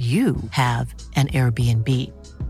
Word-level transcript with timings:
you 0.00 0.36
have 0.50 0.92
an 1.14 1.28
Airbnb. 1.28 1.88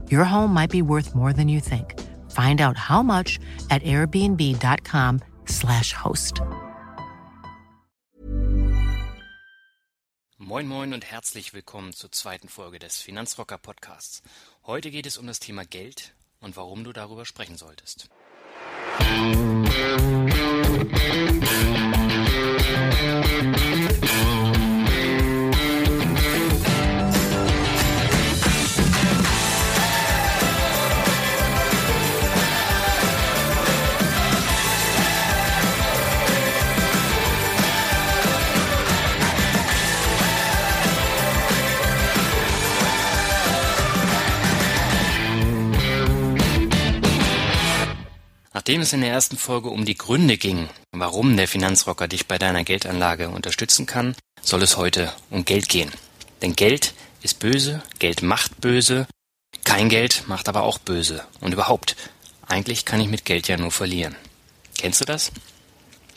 Your 0.09 0.25
home 0.25 0.55
might 0.55 0.71
be 0.71 0.83
worth 0.83 1.17
more 1.17 1.33
than 1.33 1.49
you 1.49 1.59
think. 1.59 1.99
Find 2.31 2.61
out 2.61 2.77
how 2.77 3.03
much 3.03 3.41
at 3.71 3.83
airbnb.com/slash 3.83 5.93
host. 5.93 6.41
Moin 10.39 10.67
Moin 10.67 10.95
und 10.95 11.05
herzlich 11.05 11.53
willkommen 11.53 11.93
zur 11.93 12.13
zweiten 12.13 12.49
Folge 12.49 12.79
des 12.79 13.01
Finanzrocker 13.01 13.59
Podcasts. 13.59 14.23
Heute 14.65 14.91
geht 14.91 15.07
es 15.07 15.19
um 15.19 15.27
das 15.27 15.41
Thema 15.41 15.65
Geld 15.65 16.15
und 16.41 16.57
warum 16.57 16.85
du 16.85 16.93
darüber 16.93 17.25
sprechen 17.25 17.57
solltest. 17.57 18.09
Nachdem 48.61 48.83
es 48.83 48.93
in 48.93 49.01
der 49.01 49.11
ersten 49.11 49.39
Folge 49.39 49.71
um 49.71 49.87
die 49.87 49.97
Gründe 49.97 50.37
ging, 50.37 50.69
warum 50.93 51.35
der 51.35 51.49
Finanzrocker 51.49 52.09
dich 52.09 52.27
bei 52.27 52.37
deiner 52.37 52.63
Geldanlage 52.63 53.31
unterstützen 53.31 53.87
kann, 53.87 54.15
soll 54.43 54.63
es 54.63 54.77
heute 54.77 55.15
um 55.31 55.47
Geld 55.47 55.71
gehen. 55.71 55.91
Denn 56.43 56.55
Geld 56.55 56.93
ist 57.23 57.39
böse, 57.39 57.83
Geld 57.99 58.21
macht 58.21 58.61
böse, 58.61 59.07
kein 59.65 59.89
Geld 59.89 60.25
macht 60.29 60.47
aber 60.47 60.65
auch 60.65 60.77
böse. 60.77 61.25
Und 61.41 61.53
überhaupt, 61.55 61.97
eigentlich 62.47 62.85
kann 62.85 63.01
ich 63.01 63.09
mit 63.09 63.25
Geld 63.25 63.49
ja 63.49 63.57
nur 63.57 63.71
verlieren. 63.71 64.15
Kennst 64.77 65.01
du 65.01 65.07
das? 65.07 65.33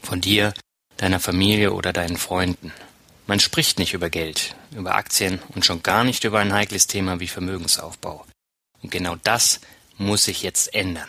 Von 0.02 0.20
dir, 0.20 0.54
deiner 0.98 1.22
Familie 1.22 1.72
oder 1.72 1.94
deinen 1.94 2.18
Freunden. 2.18 2.74
Man 3.26 3.40
spricht 3.40 3.80
nicht 3.80 3.94
über 3.94 4.10
Geld, 4.10 4.54
über 4.76 4.96
Aktien 4.96 5.40
und 5.56 5.64
schon 5.64 5.82
gar 5.82 6.04
nicht 6.04 6.26
über 6.26 6.40
ein 6.40 6.52
heikles 6.52 6.88
Thema 6.88 7.22
wie 7.22 7.30
Vermögensaufbau. 7.30 8.26
Und 8.82 8.92
genau 8.92 9.16
das 9.24 9.62
muss 9.98 10.26
sich 10.26 10.44
jetzt 10.44 10.74
ändern. 10.74 11.08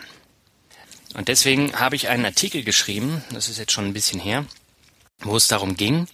Und 1.15 1.29
deswegen 1.29 1.79
habe 1.79 1.95
ich 1.95 2.09
einen 2.09 2.25
Artikel 2.25 2.63
geschrieben, 2.63 3.23
das 3.31 3.47
ist 3.47 3.57
jetzt 3.57 3.71
schon 3.71 3.85
ein 3.85 3.93
bisschen 3.93 4.19
her, 4.19 4.45
wo 5.19 5.37
es 5.37 5.47
darum 5.47 5.77
ging, 5.77 6.07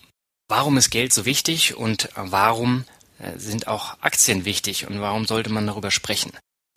warum 0.47 0.77
ist 0.77 0.91
Geld 0.91 1.11
so 1.11 1.25
wichtig 1.25 1.75
und 1.75 2.09
warum 2.15 2.85
äh, 3.17 3.37
sind 3.37 3.67
auch 3.67 3.97
Aktien 4.01 4.45
wichtig 4.45 4.87
und 4.87 5.01
warum 5.01 5.25
sollte 5.25 5.49
man 5.49 5.65
darüber 5.65 5.89
sprechen. 5.89 6.31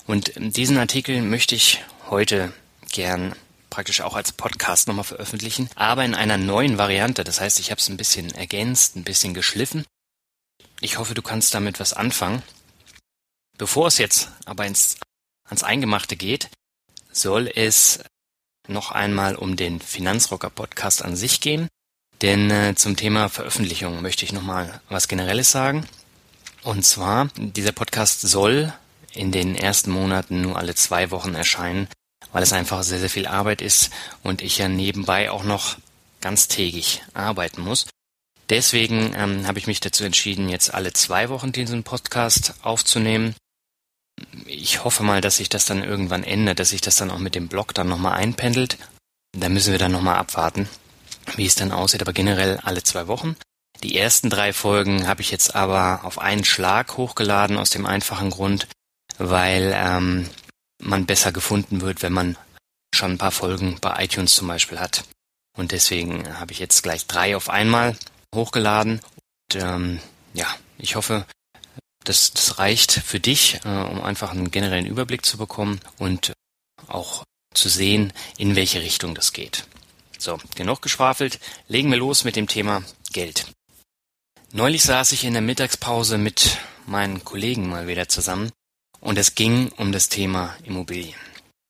Und 0.07 0.33
diesen 0.37 0.79
Artikel 0.79 1.21
möchte 1.21 1.55
ich 1.55 1.83
heute 2.09 2.53
gern 2.91 3.35
praktisch 3.69 4.01
auch 4.01 4.15
als 4.15 4.33
Podcast 4.33 4.89
nochmal 4.89 5.05
veröffentlichen, 5.05 5.69
aber 5.75 6.05
in 6.05 6.15
einer 6.15 6.39
neuen 6.39 6.79
Variante. 6.79 7.25
Das 7.25 7.41
heißt, 7.41 7.59
ich 7.59 7.71
habe 7.71 7.81
es 7.81 7.89
ein 7.89 7.97
bisschen 7.97 8.31
ergänzt, 8.35 8.97
ein 8.97 9.05
bisschen 9.05 9.35
geschliffen. 9.35 9.85
Ich 10.81 10.99
hoffe, 10.99 11.15
du 11.15 11.23
kannst 11.23 11.53
damit 11.55 11.81
was 11.81 11.93
anfangen. 11.93 12.43
Bevor 13.59 13.89
es 13.89 13.99
jetzt 13.99 14.31
aber 14.47 14.67
ins, 14.67 14.97
ans 15.49 15.63
Eingemachte 15.63 16.17
geht, 16.17 16.49
soll 17.11 17.51
es 17.55 18.01
noch 18.67 18.91
einmal 18.91 19.35
um 19.35 19.57
den 19.57 19.81
Finanzrocker 19.81 20.51
Podcast 20.51 21.05
an 21.05 21.17
sich 21.17 21.41
gehen. 21.41 21.69
Denn 22.23 22.51
äh, 22.51 22.75
zum 22.75 22.97
Thema 22.97 23.29
Veröffentlichung 23.29 24.01
möchte 24.01 24.25
ich 24.25 24.33
nochmal 24.33 24.81
was 24.89 25.09
Generelles 25.09 25.51
sagen. 25.51 25.87
Und 26.63 26.85
zwar, 26.85 27.29
dieser 27.37 27.73
Podcast 27.73 28.23
soll 28.23 28.73
in 29.13 29.33
den 29.33 29.55
ersten 29.55 29.91
Monaten 29.91 30.41
nur 30.41 30.57
alle 30.57 30.75
zwei 30.75 31.11
Wochen 31.11 31.35
erscheinen, 31.35 31.89
weil 32.33 32.43
es 32.43 32.53
einfach 32.53 32.83
sehr, 32.83 32.99
sehr 32.99 33.11
viel 33.11 33.27
Arbeit 33.27 33.61
ist 33.61 33.91
und 34.23 34.43
ich 34.43 34.59
ja 34.59 34.69
nebenbei 34.69 35.31
auch 35.31 35.45
noch 35.45 35.77
ganztägig 36.21 37.03
arbeiten 37.13 37.61
muss. 37.61 37.87
Deswegen 38.49 39.15
ähm, 39.15 39.47
habe 39.47 39.59
ich 39.59 39.67
mich 39.67 39.81
dazu 39.81 40.05
entschieden, 40.05 40.49
jetzt 40.49 40.73
alle 40.73 40.93
zwei 40.93 41.29
Wochen 41.29 41.53
diesen 41.53 41.83
Podcast 41.83 42.55
aufzunehmen 42.63 43.35
ich 44.47 44.85
hoffe 44.85 45.03
mal, 45.03 45.21
dass 45.21 45.37
sich 45.37 45.49
das 45.49 45.65
dann 45.65 45.83
irgendwann 45.83 46.25
ändert, 46.25 46.59
dass 46.59 46.71
sich 46.71 46.81
das 46.81 46.97
dann 46.97 47.11
auch 47.11 47.19
mit 47.19 47.35
dem 47.35 47.49
Blog 47.49 47.75
dann 47.75 47.89
nochmal 47.89 48.15
einpendelt. 48.15 48.79
Da 49.37 49.49
müssen 49.49 49.73
wir 49.73 49.79
dann 49.79 49.93
nochmal 49.93 50.17
abwarten, 50.17 50.69
wie 51.37 51.47
es 51.47 51.55
dann 51.55 51.73
aussieht, 51.73 52.03
aber 52.03 52.13
generell 52.13 52.59
alle 52.63 52.83
zwei 52.83 53.09
Wochen. 53.09 53.37
Die 53.83 53.99
ersten 53.99 54.31
drei 54.31 54.53
Folgen 54.53 55.07
habe 55.07 55.21
ich 55.21 55.31
jetzt 55.31 55.55
aber 55.55 56.05
auf 56.05 56.19
einen 56.19 56.45
Schlag 56.45 56.97
hochgeladen, 56.97 57.59
aus 57.59 57.71
dem 57.71 57.87
einfachen 57.87 58.31
Grund, 58.31 58.69
weil 59.19 59.73
ähm, 59.75 60.29
man 60.81 61.07
besser 61.07 61.33
gefunden 61.33 61.81
wird, 61.81 62.03
wenn 62.03 62.13
man 62.13 62.37
schon 62.95 63.13
ein 63.13 63.19
paar 63.19 63.33
Folgen 63.33 63.79
bei 63.81 64.05
iTunes 64.05 64.35
zum 64.35 64.47
Beispiel 64.47 64.79
hat. 64.79 65.05
Und 65.57 65.73
deswegen 65.73 66.39
habe 66.39 66.53
ich 66.53 66.59
jetzt 66.59 66.83
gleich 66.83 67.07
drei 67.07 67.37
auf 67.37 67.51
einmal 67.51 67.97
hochgeladen. 68.35 69.01
Und, 69.53 69.63
ähm, 69.63 70.01
ja, 70.33 70.47
ich 70.79 70.97
hoffe, 70.97 71.27
das, 72.05 72.33
das 72.33 72.59
reicht 72.59 72.93
für 72.93 73.21
dich, 73.21 73.61
äh, 73.65 73.69
um 73.69 74.03
einfach 74.03 74.31
einen 74.31 74.51
generellen 74.51 74.87
Überblick 74.87 75.25
zu 75.25 75.37
bekommen 75.37 75.81
und 75.99 76.33
auch 76.87 77.25
zu 77.55 77.69
sehen, 77.69 78.13
in 78.37 78.57
welche 78.57 78.81
Richtung 78.83 79.15
das 79.15 79.33
geht. 79.33 79.65
So, 80.19 80.39
genug 80.55 80.83
geschwafelt, 80.83 81.41
legen 81.69 81.91
wir 81.91 81.99
los 81.99 82.25
mit 82.25 82.37
dem 82.37 82.49
Thema 82.49 82.83
Geld. 83.13 83.47
Neulich 84.53 84.83
saß 84.83 85.13
ich 85.13 85.25
in 85.25 85.33
der 85.33 85.43
Mittagspause 85.43 86.19
mit 86.19 86.59
meinen 86.87 87.25
Kollegen 87.25 87.69
mal 87.69 87.87
wieder 87.87 88.09
zusammen 88.09 88.51
und 89.01 89.19
es 89.19 89.35
ging 89.35 89.71
um 89.77 89.93
das 89.93 90.09
Thema 90.09 90.55
Immobilien. 90.65 91.19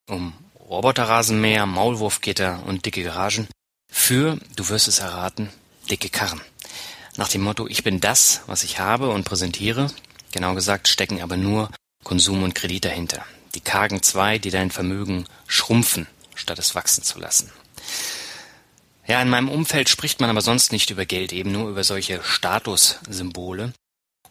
Um 0.08 0.34
Roboterrasenmäher, 0.60 1.66
Maulwurfgitter 1.66 2.62
und 2.66 2.84
dicke 2.86 3.02
Garagen 3.02 3.48
für, 3.90 4.38
du 4.56 4.68
wirst 4.68 4.88
es 4.88 4.98
erraten, 4.98 5.48
dicke 5.90 6.08
Karren. 6.08 6.40
Nach 7.16 7.28
dem 7.28 7.42
Motto, 7.42 7.68
ich 7.68 7.84
bin 7.84 8.00
das, 8.00 8.42
was 8.46 8.64
ich 8.64 8.78
habe 8.80 9.10
und 9.10 9.24
präsentiere 9.24 9.86
Genau 10.34 10.54
gesagt 10.54 10.88
stecken 10.88 11.22
aber 11.22 11.36
nur 11.36 11.70
Konsum 12.02 12.42
und 12.42 12.56
Kredit 12.56 12.86
dahinter. 12.86 13.24
Die 13.54 13.60
kargen 13.60 14.02
zwei, 14.02 14.36
die 14.36 14.50
dein 14.50 14.72
Vermögen 14.72 15.26
schrumpfen, 15.46 16.08
statt 16.34 16.58
es 16.58 16.74
wachsen 16.74 17.04
zu 17.04 17.20
lassen. 17.20 17.52
Ja, 19.06 19.22
in 19.22 19.28
meinem 19.28 19.48
Umfeld 19.48 19.88
spricht 19.88 20.20
man 20.20 20.30
aber 20.30 20.40
sonst 20.40 20.72
nicht 20.72 20.90
über 20.90 21.06
Geld, 21.06 21.32
eben 21.32 21.52
nur 21.52 21.70
über 21.70 21.84
solche 21.84 22.20
Statussymbole. 22.24 23.74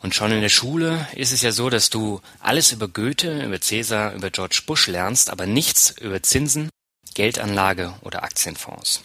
Und 0.01 0.13
schon 0.13 0.33
in 0.33 0.41
der 0.41 0.49
Schule 0.49 1.07
ist 1.15 1.31
es 1.31 1.41
ja 1.41 1.53
so, 1.53 1.69
dass 1.69 1.89
du 1.89 2.19
alles 2.41 2.73
über 2.73 2.89
Goethe, 2.89 3.41
über 3.41 3.61
Cäsar, 3.61 4.13
über 4.13 4.29
George 4.29 4.63
Bush 4.65 4.87
lernst, 4.87 5.29
aber 5.29 5.45
nichts 5.45 5.91
über 6.01 6.21
Zinsen, 6.21 6.67
Geldanlage 7.13 7.93
oder 8.01 8.23
Aktienfonds. 8.23 9.03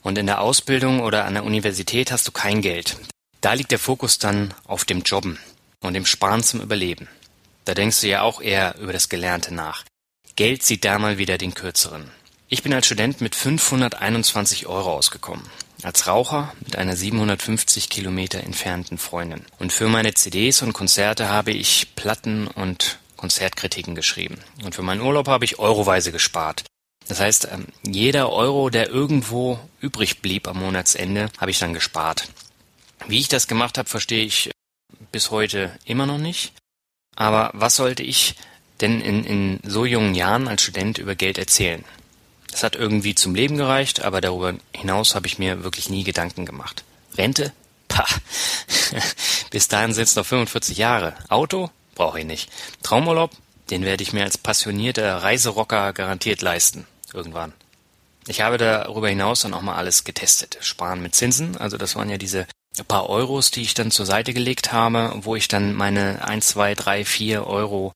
Und 0.00 0.16
in 0.16 0.26
der 0.26 0.40
Ausbildung 0.40 1.00
oder 1.00 1.24
an 1.24 1.34
der 1.34 1.44
Universität 1.44 2.12
hast 2.12 2.28
du 2.28 2.30
kein 2.30 2.62
Geld. 2.62 2.98
Da 3.40 3.54
liegt 3.54 3.72
der 3.72 3.80
Fokus 3.80 4.20
dann 4.20 4.54
auf 4.64 4.84
dem 4.84 5.02
Jobben, 5.02 5.40
und 5.82 5.94
dem 5.94 6.06
Sparen 6.06 6.42
zum 6.42 6.60
Überleben. 6.60 7.08
Da 7.64 7.74
denkst 7.74 8.00
du 8.00 8.08
ja 8.08 8.22
auch 8.22 8.40
eher 8.40 8.76
über 8.78 8.92
das 8.92 9.08
Gelernte 9.08 9.54
nach. 9.54 9.84
Geld 10.36 10.62
zieht 10.62 10.84
da 10.84 10.98
mal 10.98 11.18
wieder 11.18 11.38
den 11.38 11.54
kürzeren. 11.54 12.10
Ich 12.48 12.62
bin 12.62 12.72
als 12.72 12.86
Student 12.86 13.20
mit 13.20 13.34
521 13.34 14.66
Euro 14.66 14.92
ausgekommen. 14.92 15.44
Als 15.82 16.06
Raucher 16.06 16.52
mit 16.60 16.76
einer 16.76 16.96
750 16.96 17.88
Kilometer 17.88 18.42
entfernten 18.42 18.98
Freundin. 18.98 19.44
Und 19.58 19.72
für 19.72 19.88
meine 19.88 20.14
CDs 20.14 20.62
und 20.62 20.72
Konzerte 20.72 21.28
habe 21.28 21.52
ich 21.52 21.94
Platten 21.94 22.48
und 22.48 22.98
Konzertkritiken 23.16 23.94
geschrieben. 23.94 24.38
Und 24.64 24.74
für 24.74 24.82
meinen 24.82 25.00
Urlaub 25.00 25.28
habe 25.28 25.44
ich 25.44 25.58
euroweise 25.58 26.10
gespart. 26.10 26.64
Das 27.08 27.20
heißt, 27.20 27.48
ähm, 27.52 27.66
jeder 27.82 28.30
Euro, 28.30 28.70
der 28.70 28.88
irgendwo 28.88 29.58
übrig 29.80 30.20
blieb 30.20 30.48
am 30.48 30.58
Monatsende, 30.58 31.30
habe 31.38 31.50
ich 31.50 31.58
dann 31.58 31.74
gespart. 31.74 32.28
Wie 33.06 33.18
ich 33.18 33.28
das 33.28 33.46
gemacht 33.46 33.78
habe, 33.78 33.88
verstehe 33.88 34.24
ich 34.24 34.50
bis 35.12 35.30
heute 35.30 35.76
immer 35.84 36.06
noch 36.06 36.18
nicht. 36.18 36.52
Aber 37.16 37.50
was 37.54 37.76
sollte 37.76 38.02
ich 38.02 38.34
denn 38.80 39.00
in, 39.00 39.24
in 39.24 39.60
so 39.64 39.84
jungen 39.84 40.14
Jahren 40.14 40.48
als 40.48 40.62
Student 40.62 40.98
über 40.98 41.14
Geld 41.14 41.38
erzählen? 41.38 41.84
Das 42.50 42.62
hat 42.62 42.76
irgendwie 42.76 43.14
zum 43.14 43.34
Leben 43.34 43.56
gereicht, 43.56 44.02
aber 44.02 44.20
darüber 44.20 44.54
hinaus 44.74 45.14
habe 45.14 45.26
ich 45.26 45.38
mir 45.38 45.62
wirklich 45.62 45.88
nie 45.88 46.04
Gedanken 46.04 46.46
gemacht. 46.46 46.84
Rente? 47.16 47.52
Pah. 47.88 48.06
Bis 49.50 49.68
dahin 49.68 49.92
sind 49.92 50.04
es 50.04 50.16
noch 50.16 50.26
45 50.26 50.78
Jahre. 50.78 51.14
Auto? 51.28 51.70
brauche 52.00 52.20
ich 52.20 52.24
nicht. 52.24 52.50
Traumurlaub, 52.82 53.30
den 53.68 53.84
werde 53.84 54.02
ich 54.02 54.14
mir 54.14 54.24
als 54.24 54.38
passionierter 54.38 55.22
Reiserocker 55.22 55.92
garantiert 55.92 56.40
leisten. 56.40 56.86
Irgendwann. 57.12 57.52
Ich 58.26 58.40
habe 58.40 58.56
darüber 58.56 59.10
hinaus 59.10 59.40
dann 59.40 59.52
auch 59.52 59.60
mal 59.60 59.76
alles 59.76 60.04
getestet. 60.04 60.56
Sparen 60.62 61.02
mit 61.02 61.14
Zinsen, 61.14 61.58
also 61.58 61.76
das 61.76 61.96
waren 61.96 62.08
ja 62.08 62.16
diese 62.16 62.46
paar 62.84 63.08
Euros, 63.08 63.50
die 63.50 63.62
ich 63.62 63.74
dann 63.74 63.90
zur 63.90 64.06
Seite 64.06 64.32
gelegt 64.32 64.72
habe, 64.72 65.12
wo 65.22 65.36
ich 65.36 65.48
dann 65.48 65.74
meine 65.74 66.24
1, 66.24 66.48
2, 66.48 66.74
3, 66.74 67.04
4 67.04 67.46
Euro 67.46 67.92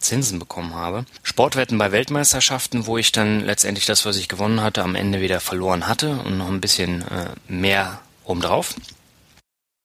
Zinsen 0.00 0.38
bekommen 0.38 0.74
habe. 0.74 1.04
Sportwetten 1.22 1.78
bei 1.78 1.92
Weltmeisterschaften, 1.92 2.86
wo 2.86 2.96
ich 2.98 3.12
dann 3.12 3.40
letztendlich 3.40 3.86
das, 3.86 4.06
was 4.06 4.16
ich 4.16 4.28
gewonnen 4.28 4.62
hatte, 4.62 4.82
am 4.82 4.94
Ende 4.94 5.20
wieder 5.20 5.40
verloren 5.40 5.86
hatte 5.86 6.18
und 6.20 6.38
noch 6.38 6.48
ein 6.48 6.60
bisschen 6.60 7.02
äh, 7.02 7.34
mehr 7.48 8.00
obendrauf. 8.24 8.74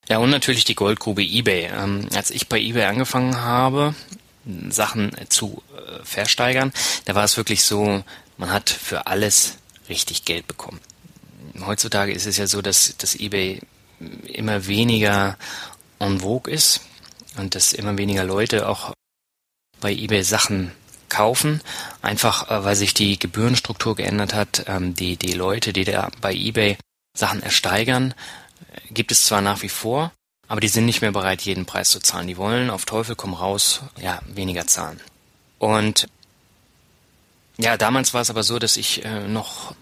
Ja, 0.07 0.19
und 0.19 0.30
natürlich 0.30 0.63
die 0.63 0.75
Goldgrube 0.75 1.21
eBay. 1.21 1.71
Ähm, 1.75 2.07
als 2.16 2.31
ich 2.31 2.48
bei 2.48 2.60
eBay 2.60 2.86
angefangen 2.86 3.42
habe, 3.42 3.94
Sachen 4.69 5.12
zu 5.30 5.63
äh, 5.75 6.04
versteigern, 6.04 6.71
da 7.06 7.16
war 7.16 7.24
es 7.24 7.38
wirklich 7.38 7.63
so, 7.63 8.04
man 8.38 8.51
hat 8.51 8.69
für 8.69 9.07
alles 9.07 9.57
richtig 9.89 10.24
Geld 10.25 10.48
bekommen. 10.48 10.80
Heutzutage 11.66 12.13
ist 12.13 12.25
es 12.25 12.38
ja 12.38 12.48
so, 12.48 12.62
dass, 12.62 12.95
dass 12.98 13.16
eBay 13.16 13.62
immer 14.27 14.68
weniger 14.68 15.38
en 16.00 16.19
vogue 16.19 16.51
ist 16.51 16.81
und 17.38 17.56
dass 17.56 17.74
immer 17.74 17.97
weniger 17.97 18.24
Leute 18.24 18.68
auch 18.68 18.94
bei 19.81 19.92
eBay 19.92 20.24
Sachen 20.24 20.71
kaufen, 21.09 21.62
einfach 22.01 22.50
äh, 22.50 22.63
weil 22.63 22.75
sich 22.75 22.94
die 22.94 23.19
Gebührenstruktur 23.19 23.95
geändert 23.95 24.33
hat. 24.33 24.65
Ähm, 24.68 24.95
die, 24.95 25.18
die 25.18 25.33
Leute, 25.33 25.74
die 25.74 25.83
da 25.83 26.09
bei 26.21 26.33
eBay 26.33 26.77
Sachen 27.15 27.42
ersteigern, 27.42 28.13
gibt 28.89 29.12
es 29.12 29.25
zwar 29.25 29.42
nach 29.42 29.62
wie 29.62 29.69
vor, 29.69 30.12
aber 30.47 30.62
die 30.62 30.68
sind 30.68 30.86
nicht 30.86 31.01
mehr 31.01 31.12
bereit, 31.12 31.42
jeden 31.42 31.65
Preis 31.65 31.89
zu 31.89 32.00
zahlen. 32.00 32.27
Die 32.27 32.38
wollen 32.38 32.69
auf 32.69 32.86
Teufel 32.86 33.15
komm 33.15 33.33
raus, 33.33 33.81
ja, 34.01 34.19
weniger 34.27 34.68
zahlen. 34.68 35.00
Und 35.59 36.07
ja, 37.57 37.77
damals 37.77 38.13
war 38.13 38.21
es 38.21 38.30
aber 38.30 38.44
so, 38.44 38.59
dass 38.59 38.77
ich 38.77 39.06
äh, 39.06 39.27
noch 39.27 39.74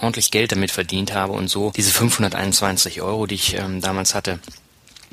ordentlich 0.00 0.30
Geld 0.30 0.52
damit 0.52 0.70
verdient 0.70 1.12
habe 1.12 1.32
und 1.32 1.48
so 1.48 1.72
diese 1.76 1.90
521 1.90 3.02
Euro, 3.02 3.26
die 3.26 3.34
ich 3.34 3.54
ähm, 3.54 3.80
damals 3.80 4.14
hatte, 4.14 4.40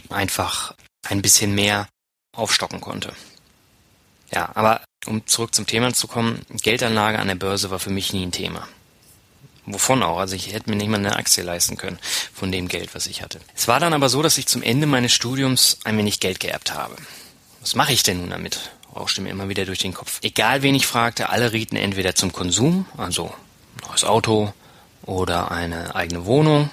einfach 0.10 0.74
ein 1.08 1.22
bisschen 1.22 1.54
mehr 1.54 1.88
aufstocken 2.36 2.82
konnte. 2.82 3.14
Ja, 4.32 4.50
aber 4.56 4.82
um 5.06 5.26
zurück 5.26 5.56
zum 5.56 5.68
Thema 5.68 5.94
zu 5.94 6.08
kommen, 6.08 6.42
Geldanlage 6.50 7.20
an 7.20 7.28
der 7.28 7.36
Börse 7.36 7.70
war 7.72 7.80
für 7.80 7.90
mich 7.90 8.14
nie 8.14 8.26
ein 8.26 8.32
Thema. 8.32 8.68
Wovon 9.66 10.02
auch? 10.04 10.20
Also 10.20 10.36
ich 10.36 10.54
hätte 10.54 10.70
mir 10.70 10.78
nicht 10.78 10.88
mal 10.88 10.98
eine 10.98 11.18
Aktie 11.18 11.44
leisten 11.44 11.76
können 11.76 12.00
von 12.34 12.52
dem 12.52 12.70
Geld, 12.70 12.96
was 12.96 13.08
ich 13.08 13.22
hatte. 13.22 13.42
Es 13.56 13.68
war 13.68 13.82
dann 13.82 13.94
aber 13.94 14.08
so, 14.08 14.22
dass 14.22 14.38
ich 14.38 14.48
zum 14.48 14.64
Ende 14.64 14.88
meines 14.88 15.12
Studiums 15.14 15.80
ein 15.84 15.98
wenig 15.98 16.22
Geld 16.22 16.40
geerbt 16.40 16.74
habe. 16.74 16.96
Was 17.60 17.76
mache 17.76 17.92
ich 17.92 18.04
denn 18.04 18.20
nun 18.20 18.30
damit? 18.30 18.72
Rauschte 18.96 19.22
mir 19.22 19.30
immer 19.30 19.50
wieder 19.50 19.66
durch 19.66 19.80
den 19.80 19.94
Kopf. 19.94 20.20
Egal 20.22 20.62
wen 20.62 20.74
ich 20.74 20.88
fragte, 20.88 21.30
alle 21.30 21.52
rieten 21.52 21.76
entweder 21.76 22.16
zum 22.16 22.32
Konsum, 22.32 22.86
also 22.96 23.34
neues 23.86 24.06
Auto 24.06 24.54
oder 25.08 25.52
eine 25.52 25.96
eigene 25.96 26.26
Wohnung, 26.26 26.70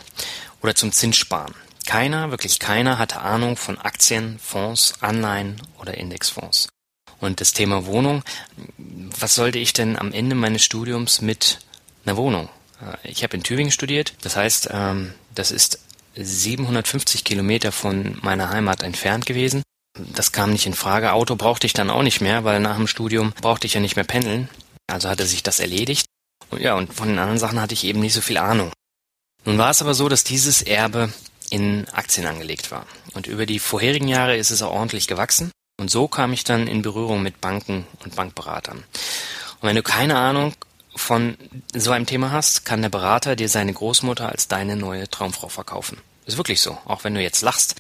oder 0.60 0.74
zum 0.74 0.92
Zinssparen. 0.92 1.54
Keiner, 1.86 2.30
wirklich 2.30 2.58
keiner 2.58 2.98
hatte 2.98 3.20
Ahnung 3.20 3.56
von 3.56 3.78
Aktien, 3.78 4.38
Fonds, 4.38 4.94
Anleihen 5.00 5.60
oder 5.78 5.96
Indexfonds. 5.96 6.68
Und 7.20 7.40
das 7.40 7.52
Thema 7.52 7.86
Wohnung, 7.86 8.22
was 8.76 9.34
sollte 9.34 9.58
ich 9.58 9.72
denn 9.72 9.98
am 9.98 10.12
Ende 10.12 10.34
meines 10.34 10.64
Studiums 10.64 11.20
mit 11.20 11.58
einer 12.04 12.16
Wohnung? 12.16 12.48
Äh, 12.80 13.10
ich 13.10 13.22
habe 13.22 13.36
in 13.36 13.42
Tübingen 13.42 13.72
studiert, 13.72 14.14
das 14.22 14.36
heißt, 14.36 14.70
ähm, 14.72 15.14
das 15.34 15.50
ist 15.50 15.78
750 16.16 17.24
Kilometer 17.24 17.72
von 17.72 18.18
meiner 18.22 18.50
Heimat 18.50 18.82
entfernt 18.82 19.26
gewesen. 19.26 19.62
Das 19.96 20.32
kam 20.32 20.50
nicht 20.50 20.66
in 20.66 20.74
Frage. 20.74 21.12
Auto 21.12 21.36
brauchte 21.36 21.66
ich 21.66 21.72
dann 21.72 21.90
auch 21.90 22.02
nicht 22.02 22.20
mehr, 22.20 22.44
weil 22.44 22.60
nach 22.60 22.76
dem 22.76 22.88
Studium 22.88 23.32
brauchte 23.40 23.66
ich 23.66 23.74
ja 23.74 23.80
nicht 23.80 23.96
mehr 23.96 24.04
pendeln. 24.04 24.48
Also 24.86 25.08
hatte 25.08 25.26
sich 25.26 25.42
das 25.42 25.60
erledigt. 25.60 26.06
Ja, 26.58 26.74
und 26.74 26.92
von 26.92 27.08
den 27.08 27.18
anderen 27.18 27.38
Sachen 27.38 27.60
hatte 27.60 27.74
ich 27.74 27.84
eben 27.84 28.00
nicht 28.00 28.14
so 28.14 28.20
viel 28.20 28.38
Ahnung. 28.38 28.72
Nun 29.44 29.58
war 29.58 29.70
es 29.70 29.82
aber 29.82 29.94
so, 29.94 30.08
dass 30.08 30.24
dieses 30.24 30.62
Erbe 30.62 31.12
in 31.50 31.86
Aktien 31.90 32.26
angelegt 32.26 32.70
war. 32.70 32.86
Und 33.14 33.26
über 33.26 33.46
die 33.46 33.58
vorherigen 33.58 34.08
Jahre 34.08 34.36
ist 34.36 34.50
es 34.50 34.62
auch 34.62 34.72
ordentlich 34.72 35.06
gewachsen. 35.06 35.50
Und 35.78 35.90
so 35.90 36.08
kam 36.08 36.32
ich 36.32 36.44
dann 36.44 36.66
in 36.66 36.82
Berührung 36.82 37.22
mit 37.22 37.40
Banken 37.40 37.86
und 38.04 38.16
Bankberatern. 38.16 38.78
Und 38.78 39.68
wenn 39.68 39.76
du 39.76 39.82
keine 39.82 40.16
Ahnung 40.16 40.54
von 40.96 41.36
so 41.74 41.90
einem 41.90 42.06
Thema 42.06 42.30
hast, 42.30 42.64
kann 42.64 42.82
der 42.82 42.88
Berater 42.88 43.36
dir 43.36 43.48
seine 43.48 43.72
Großmutter 43.72 44.28
als 44.28 44.48
deine 44.48 44.76
neue 44.76 45.08
Traumfrau 45.08 45.48
verkaufen. 45.48 46.00
Ist 46.26 46.36
wirklich 46.36 46.60
so, 46.60 46.78
auch 46.84 47.04
wenn 47.04 47.14
du 47.14 47.22
jetzt 47.22 47.42
lachst. 47.42 47.76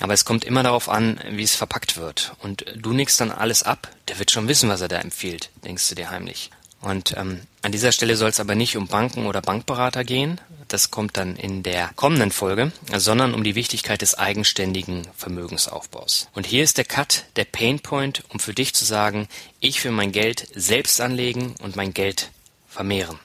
Aber 0.00 0.12
es 0.12 0.24
kommt 0.24 0.44
immer 0.44 0.62
darauf 0.62 0.88
an, 0.88 1.20
wie 1.30 1.42
es 1.42 1.56
verpackt 1.56 1.96
wird. 1.96 2.34
Und 2.42 2.66
du 2.76 2.92
nickst 2.92 3.20
dann 3.20 3.30
alles 3.30 3.62
ab, 3.62 3.88
der 4.08 4.18
wird 4.18 4.30
schon 4.30 4.48
wissen, 4.48 4.68
was 4.68 4.82
er 4.82 4.88
da 4.88 4.98
empfiehlt, 4.98 5.50
denkst 5.64 5.88
du 5.88 5.94
dir 5.94 6.10
heimlich. 6.10 6.50
Und 6.80 7.16
ähm, 7.16 7.40
an 7.62 7.72
dieser 7.72 7.90
Stelle 7.90 8.16
soll 8.16 8.28
es 8.28 8.38
aber 8.38 8.54
nicht 8.54 8.76
um 8.76 8.86
Banken 8.86 9.26
oder 9.26 9.42
Bankberater 9.42 10.04
gehen, 10.04 10.40
das 10.68 10.90
kommt 10.90 11.16
dann 11.16 11.36
in 11.36 11.62
der 11.62 11.90
kommenden 11.96 12.30
Folge, 12.30 12.72
sondern 12.94 13.34
um 13.34 13.44
die 13.44 13.54
Wichtigkeit 13.54 14.02
des 14.02 14.16
eigenständigen 14.16 15.06
Vermögensaufbaus. 15.16 16.28
Und 16.34 16.46
hier 16.46 16.62
ist 16.62 16.78
der 16.78 16.84
Cut, 16.84 17.24
der 17.36 17.44
Painpoint, 17.44 18.24
um 18.28 18.40
für 18.40 18.54
dich 18.54 18.74
zu 18.74 18.84
sagen, 18.84 19.28
ich 19.60 19.82
will 19.84 19.92
mein 19.92 20.12
Geld 20.12 20.48
selbst 20.54 21.00
anlegen 21.00 21.54
und 21.60 21.76
mein 21.76 21.94
Geld 21.94 22.30
vermehren. 22.68 23.18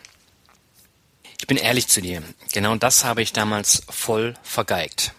Ich 1.39 1.47
bin 1.47 1.57
ehrlich 1.57 1.87
zu 1.87 2.01
dir, 2.01 2.21
genau 2.53 2.75
das 2.75 3.03
habe 3.03 3.21
ich 3.21 3.33
damals 3.33 3.83
voll 3.89 4.35
vergeigt. 4.43 5.13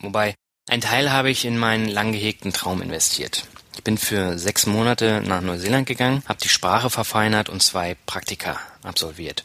Wobei, 0.00 0.34
ein 0.68 0.80
Teil 0.80 1.10
habe 1.10 1.30
ich 1.30 1.44
in 1.44 1.58
meinen 1.58 1.88
lang 1.88 2.12
gehegten 2.12 2.52
Traum 2.52 2.82
investiert. 2.82 3.46
Ich 3.74 3.84
bin 3.84 3.98
für 3.98 4.38
sechs 4.38 4.66
Monate 4.66 5.22
nach 5.26 5.40
Neuseeland 5.40 5.86
gegangen, 5.86 6.22
habe 6.26 6.38
die 6.42 6.48
Sprache 6.48 6.90
verfeinert 6.90 7.48
und 7.48 7.62
zwei 7.62 7.96
Praktika 8.06 8.60
absolviert. 8.82 9.44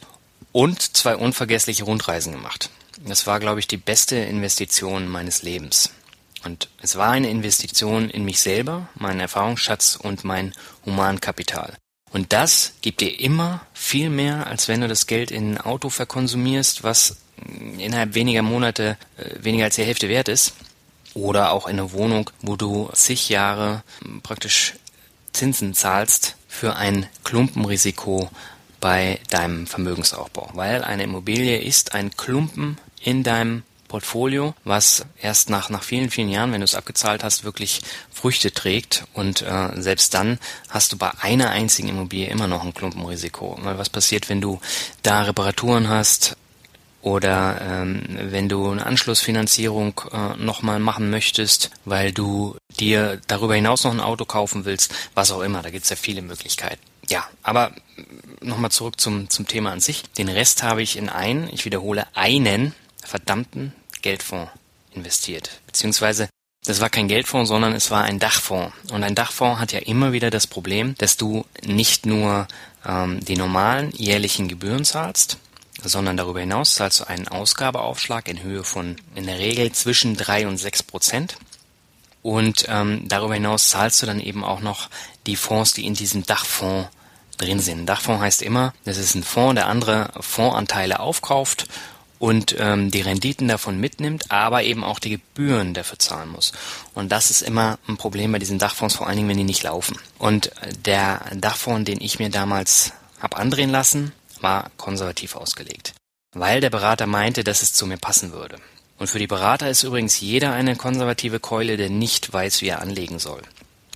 Und 0.52 0.96
zwei 0.96 1.16
unvergessliche 1.16 1.84
Rundreisen 1.84 2.32
gemacht. 2.32 2.70
Das 3.06 3.26
war, 3.26 3.40
glaube 3.40 3.60
ich, 3.60 3.66
die 3.66 3.76
beste 3.76 4.16
Investition 4.16 5.08
meines 5.08 5.42
Lebens. 5.42 5.90
Und 6.44 6.68
es 6.80 6.96
war 6.96 7.10
eine 7.10 7.30
Investition 7.30 8.10
in 8.10 8.24
mich 8.24 8.40
selber, 8.40 8.88
meinen 8.94 9.20
Erfahrungsschatz 9.20 9.96
und 9.96 10.24
mein 10.24 10.52
Humankapital. 10.84 11.74
Und 12.10 12.32
das 12.32 12.72
gibt 12.80 13.00
dir 13.00 13.20
immer 13.20 13.60
viel 13.74 14.08
mehr, 14.08 14.46
als 14.46 14.68
wenn 14.68 14.80
du 14.80 14.88
das 14.88 15.06
Geld 15.06 15.30
in 15.30 15.54
ein 15.54 15.58
Auto 15.58 15.90
verkonsumierst, 15.90 16.82
was 16.82 17.16
innerhalb 17.78 18.14
weniger 18.14 18.42
Monate 18.42 18.96
äh, 19.16 19.42
weniger 19.42 19.64
als 19.64 19.76
die 19.76 19.84
Hälfte 19.84 20.08
wert 20.08 20.28
ist. 20.28 20.54
Oder 21.14 21.52
auch 21.52 21.66
in 21.66 21.78
eine 21.78 21.92
Wohnung, 21.92 22.30
wo 22.42 22.56
du 22.56 22.90
zig 22.92 23.28
Jahre 23.28 23.82
hm, 24.02 24.20
praktisch 24.22 24.74
Zinsen 25.32 25.74
zahlst 25.74 26.36
für 26.48 26.76
ein 26.76 27.06
Klumpenrisiko 27.24 28.30
bei 28.80 29.20
deinem 29.30 29.66
Vermögensaufbau. 29.66 30.50
Weil 30.54 30.84
eine 30.84 31.04
Immobilie 31.04 31.58
ist 31.58 31.94
ein 31.94 32.16
Klumpen 32.16 32.78
in 33.02 33.22
deinem 33.22 33.62
Portfolio, 33.88 34.54
was 34.64 35.06
erst 35.20 35.50
nach, 35.50 35.70
nach 35.70 35.82
vielen, 35.82 36.10
vielen 36.10 36.28
Jahren, 36.28 36.52
wenn 36.52 36.60
du 36.60 36.64
es 36.64 36.74
abgezahlt 36.74 37.24
hast, 37.24 37.42
wirklich 37.42 37.80
Früchte 38.12 38.52
trägt. 38.52 39.04
Und 39.14 39.42
äh, 39.42 39.70
selbst 39.76 40.14
dann 40.14 40.38
hast 40.68 40.92
du 40.92 40.98
bei 40.98 41.10
einer 41.20 41.50
einzigen 41.50 41.88
Immobilie 41.88 42.28
immer 42.28 42.46
noch 42.46 42.62
ein 42.64 42.74
Klumpenrisiko. 42.74 43.58
Weil 43.62 43.78
was 43.78 43.88
passiert, 43.88 44.28
wenn 44.28 44.40
du 44.40 44.60
da 45.02 45.22
Reparaturen 45.22 45.88
hast 45.88 46.36
oder 47.08 47.58
ähm, 47.62 48.02
wenn 48.30 48.48
du 48.48 48.70
eine 48.70 48.84
Anschlussfinanzierung 48.84 50.00
äh, 50.12 50.36
nochmal 50.36 50.78
machen 50.78 51.08
möchtest, 51.08 51.70
weil 51.86 52.12
du 52.12 52.56
dir 52.78 53.20
darüber 53.26 53.54
hinaus 53.54 53.84
noch 53.84 53.92
ein 53.92 54.00
Auto 54.00 54.26
kaufen 54.26 54.66
willst, 54.66 54.94
was 55.14 55.32
auch 55.32 55.40
immer, 55.40 55.62
da 55.62 55.70
gibt's 55.70 55.88
ja 55.88 55.96
viele 55.96 56.20
Möglichkeiten. 56.20 56.80
Ja, 57.08 57.26
aber 57.42 57.72
nochmal 58.42 58.70
zurück 58.70 59.00
zum, 59.00 59.30
zum 59.30 59.46
Thema 59.46 59.72
an 59.72 59.80
sich. 59.80 60.02
Den 60.18 60.28
Rest 60.28 60.62
habe 60.62 60.82
ich 60.82 60.98
in 60.98 61.08
einen, 61.08 61.48
ich 61.50 61.64
wiederhole, 61.64 62.06
einen 62.14 62.74
verdammten 63.02 63.72
Geldfonds 64.02 64.52
investiert. 64.92 65.62
Beziehungsweise 65.66 66.28
das 66.66 66.82
war 66.82 66.90
kein 66.90 67.08
Geldfonds, 67.08 67.48
sondern 67.48 67.72
es 67.72 67.90
war 67.90 68.04
ein 68.04 68.18
Dachfonds. 68.18 68.74
Und 68.92 69.02
ein 69.02 69.14
Dachfonds 69.14 69.60
hat 69.60 69.72
ja 69.72 69.78
immer 69.78 70.12
wieder 70.12 70.28
das 70.28 70.46
Problem, 70.46 70.94
dass 70.98 71.16
du 71.16 71.46
nicht 71.64 72.04
nur 72.04 72.46
ähm, 72.84 73.20
die 73.24 73.36
normalen 73.36 73.90
jährlichen 73.92 74.48
Gebühren 74.48 74.84
zahlst, 74.84 75.38
sondern 75.82 76.16
darüber 76.16 76.40
hinaus 76.40 76.74
zahlst 76.74 77.00
du 77.00 77.04
einen 77.04 77.28
Ausgabeaufschlag 77.28 78.28
in 78.28 78.42
Höhe 78.42 78.64
von 78.64 78.96
in 79.14 79.26
der 79.26 79.38
Regel 79.38 79.72
zwischen 79.72 80.16
drei 80.16 80.46
und 80.46 80.58
sechs 80.58 80.82
Prozent. 80.82 81.36
Und 82.22 82.66
ähm, 82.68 83.02
darüber 83.06 83.34
hinaus 83.34 83.68
zahlst 83.68 84.02
du 84.02 84.06
dann 84.06 84.20
eben 84.20 84.44
auch 84.44 84.60
noch 84.60 84.90
die 85.26 85.36
Fonds, 85.36 85.72
die 85.72 85.86
in 85.86 85.94
diesem 85.94 86.24
Dachfonds 86.24 86.88
drin 87.36 87.60
sind. 87.60 87.86
Dachfonds 87.86 88.20
heißt 88.20 88.42
immer, 88.42 88.74
das 88.84 88.98
ist 88.98 89.14
ein 89.14 89.22
Fonds, 89.22 89.54
der 89.54 89.68
andere 89.68 90.10
Fondsanteile 90.20 91.00
aufkauft 91.00 91.66
und 92.18 92.56
ähm, 92.58 92.90
die 92.90 93.00
Renditen 93.00 93.46
davon 93.46 93.78
mitnimmt, 93.78 94.30
aber 94.30 94.64
eben 94.64 94.82
auch 94.82 94.98
die 94.98 95.10
Gebühren 95.10 95.74
dafür 95.74 95.98
zahlen 95.98 96.30
muss. 96.30 96.52
Und 96.94 97.12
das 97.12 97.30
ist 97.30 97.42
immer 97.42 97.78
ein 97.86 97.96
Problem 97.96 98.32
bei 98.32 98.40
diesen 98.40 98.58
Dachfonds, 98.58 98.96
vor 98.96 99.06
allen 99.06 99.16
Dingen, 99.16 99.28
wenn 99.28 99.36
die 99.36 99.44
nicht 99.44 99.62
laufen. 99.62 99.96
Und 100.18 100.50
der 100.84 101.20
Dachfonds, 101.34 101.84
den 101.84 102.00
ich 102.00 102.18
mir 102.18 102.30
damals 102.30 102.92
hab 103.20 103.38
andrehen 103.38 103.70
lassen, 103.70 104.12
war 104.42 104.70
konservativ 104.76 105.36
ausgelegt, 105.36 105.94
weil 106.34 106.60
der 106.60 106.70
Berater 106.70 107.06
meinte, 107.06 107.44
dass 107.44 107.62
es 107.62 107.72
zu 107.72 107.86
mir 107.86 107.98
passen 107.98 108.32
würde. 108.32 108.58
Und 108.98 109.06
für 109.06 109.18
die 109.18 109.26
Berater 109.26 109.70
ist 109.70 109.84
übrigens 109.84 110.20
jeder 110.20 110.52
eine 110.52 110.76
konservative 110.76 111.38
Keule, 111.38 111.76
der 111.76 111.88
nicht 111.88 112.32
weiß, 112.32 112.62
wie 112.62 112.68
er 112.68 112.80
anlegen 112.82 113.18
soll. 113.18 113.42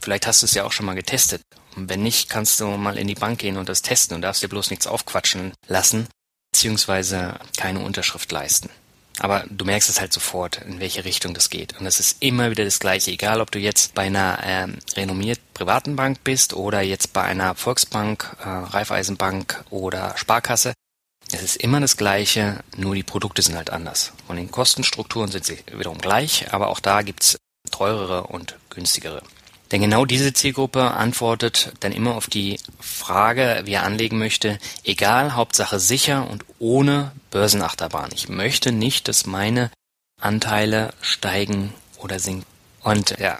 Vielleicht 0.00 0.26
hast 0.26 0.42
du 0.42 0.46
es 0.46 0.54
ja 0.54 0.64
auch 0.64 0.72
schon 0.72 0.86
mal 0.86 0.94
getestet. 0.94 1.42
Und 1.76 1.88
wenn 1.88 2.02
nicht, 2.02 2.28
kannst 2.28 2.60
du 2.60 2.66
mal 2.66 2.98
in 2.98 3.08
die 3.08 3.14
Bank 3.14 3.38
gehen 3.38 3.56
und 3.56 3.68
das 3.68 3.82
testen 3.82 4.14
und 4.14 4.22
darfst 4.22 4.42
dir 4.42 4.48
bloß 4.48 4.70
nichts 4.70 4.86
aufquatschen 4.86 5.52
lassen, 5.68 6.06
beziehungsweise 6.52 7.38
keine 7.56 7.80
Unterschrift 7.80 8.30
leisten. 8.30 8.68
Aber 9.22 9.44
du 9.48 9.64
merkst 9.64 9.88
es 9.88 10.00
halt 10.00 10.12
sofort, 10.12 10.60
in 10.62 10.80
welche 10.80 11.04
Richtung 11.04 11.32
das 11.32 11.48
geht. 11.48 11.78
Und 11.78 11.86
es 11.86 12.00
ist 12.00 12.20
immer 12.20 12.50
wieder 12.50 12.64
das 12.64 12.80
Gleiche, 12.80 13.12
egal 13.12 13.40
ob 13.40 13.52
du 13.52 13.60
jetzt 13.60 13.94
bei 13.94 14.02
einer 14.02 14.40
ähm, 14.42 14.78
renommiert 14.96 15.38
privaten 15.54 15.94
Bank 15.94 16.24
bist 16.24 16.54
oder 16.54 16.80
jetzt 16.80 17.12
bei 17.12 17.22
einer 17.22 17.54
Volksbank, 17.54 18.36
äh, 18.40 18.48
Raiffeisenbank 18.48 19.64
oder 19.70 20.16
Sparkasse. 20.16 20.74
Es 21.30 21.40
ist 21.40 21.56
immer 21.56 21.78
das 21.78 21.96
Gleiche, 21.96 22.64
nur 22.76 22.96
die 22.96 23.04
Produkte 23.04 23.42
sind 23.42 23.54
halt 23.54 23.70
anders. 23.70 24.12
Von 24.26 24.36
den 24.36 24.50
Kostenstrukturen 24.50 25.30
sind 25.30 25.44
sie 25.44 25.58
wiederum 25.72 25.98
gleich, 25.98 26.52
aber 26.52 26.66
auch 26.66 26.80
da 26.80 27.02
gibt's 27.02 27.36
teurere 27.70 28.24
und 28.24 28.56
günstigere. 28.70 29.22
Denn 29.72 29.80
genau 29.80 30.04
diese 30.04 30.34
Zielgruppe 30.34 30.90
antwortet 30.90 31.72
dann 31.80 31.92
immer 31.92 32.14
auf 32.14 32.26
die 32.26 32.60
Frage, 32.78 33.62
wie 33.64 33.72
er 33.72 33.84
anlegen 33.84 34.18
möchte, 34.18 34.58
egal, 34.84 35.34
Hauptsache 35.34 35.80
sicher 35.80 36.28
und 36.30 36.44
ohne 36.58 37.12
Börsenachterbahn. 37.30 38.10
Ich 38.14 38.28
möchte 38.28 38.70
nicht, 38.70 39.08
dass 39.08 39.24
meine 39.24 39.70
Anteile 40.20 40.92
steigen 41.00 41.72
oder 41.96 42.18
sinken. 42.18 42.44
Und 42.82 43.18
ja, 43.18 43.38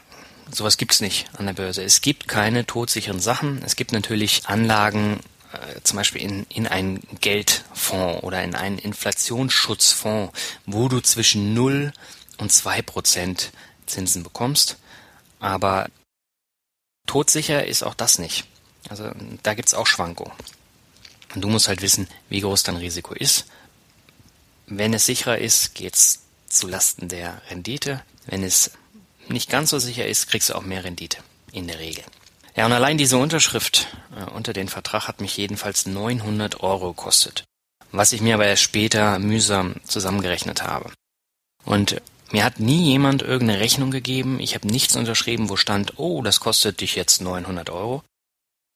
sowas 0.51 0.79
gibt's 0.79 1.03
nicht 1.03 1.27
an 1.37 1.45
der 1.45 1.53
Börse. 1.53 1.83
Es 1.83 2.01
gibt 2.01 2.29
keine 2.29 2.65
todsicheren 2.65 3.21
Sachen. 3.21 3.63
Es 3.65 3.77
gibt 3.77 3.93
natürlich 3.93 4.47
Anlagen, 4.47 5.21
äh, 5.53 5.81
zum 5.83 5.99
Beispiel 5.99 6.23
in, 6.23 6.47
in 6.49 6.67
einen 6.67 7.03
Geldfonds 7.21 8.23
oder 8.23 8.43
in 8.43 8.55
einen 8.55 8.79
Inflationsschutzfonds, 8.79 10.33
wo 10.65 10.89
du 10.89 11.01
zwischen 11.01 11.53
0 11.53 11.93
und 12.39 12.51
2 12.51 12.81
Prozent 12.81 13.53
Zinsen 13.85 14.23
bekommst. 14.23 14.79
Aber 15.39 15.89
Todsicher 17.13 17.67
ist 17.67 17.83
auch 17.83 17.93
das 17.93 18.19
nicht. 18.19 18.47
Also 18.89 19.11
da 19.43 19.53
gibt's 19.53 19.75
auch 19.75 19.87
Schwankungen. 19.87 20.33
Und 21.35 21.43
du 21.43 21.49
musst 21.49 21.69
halt 21.69 21.83
wissen, 21.83 22.09
wie 22.31 22.41
groß 22.41 22.63
dein 22.63 22.77
Risiko 22.77 23.13
ist. 23.13 23.45
Wenn 24.67 24.95
es 24.95 25.05
sicherer 25.05 25.37
ist, 25.37 25.75
geht's 25.75 26.21
zu 26.49 26.67
Lasten 26.67 27.09
der 27.09 27.43
Rendite. 27.51 28.03
Wenn 28.25 28.43
es 28.43 28.71
nicht 29.29 29.51
ganz 29.51 29.69
so 29.69 29.79
sicher 29.79 30.07
ist, 30.07 30.29
kriegst 30.29 30.49
du 30.49 30.55
auch 30.55 30.63
mehr 30.63 30.85
Rendite. 30.85 31.19
In 31.53 31.69
der 31.69 31.81
Regel. 31.81 32.03
Ja, 32.57 32.65
und 32.65 32.73
allein 32.73 32.97
diese 32.97 33.19
Unterschrift 33.19 33.89
äh, 34.17 34.31
unter 34.31 34.55
den 34.55 34.69
Vertrag 34.69 35.07
hat 35.07 35.21
mich 35.21 35.37
jedenfalls 35.37 35.85
900 35.85 36.63
Euro 36.63 36.95
gekostet. 36.95 37.45
Was 37.91 38.15
ich 38.15 38.23
mir 38.23 38.33
aber 38.33 38.47
erst 38.47 38.63
später 38.63 39.19
mühsam 39.19 39.75
zusammengerechnet 39.85 40.63
habe. 40.63 40.91
Und 41.67 42.01
mir 42.33 42.45
hat 42.45 42.61
nie 42.61 42.85
jemand 42.85 43.23
irgendeine 43.23 43.61
Rechnung 43.61 43.91
gegeben, 43.91 44.41
ich 44.41 44.55
habe 44.55 44.69
nichts 44.69 44.97
unterschrieben, 44.97 45.49
wo 45.49 45.57
stand, 45.57 45.99
oh, 45.99 46.23
das 46.23 46.41
kostet 46.41 46.81
dich 46.81 46.95
jetzt 46.95 47.21
900 47.21 47.71
Euro. 47.71 48.03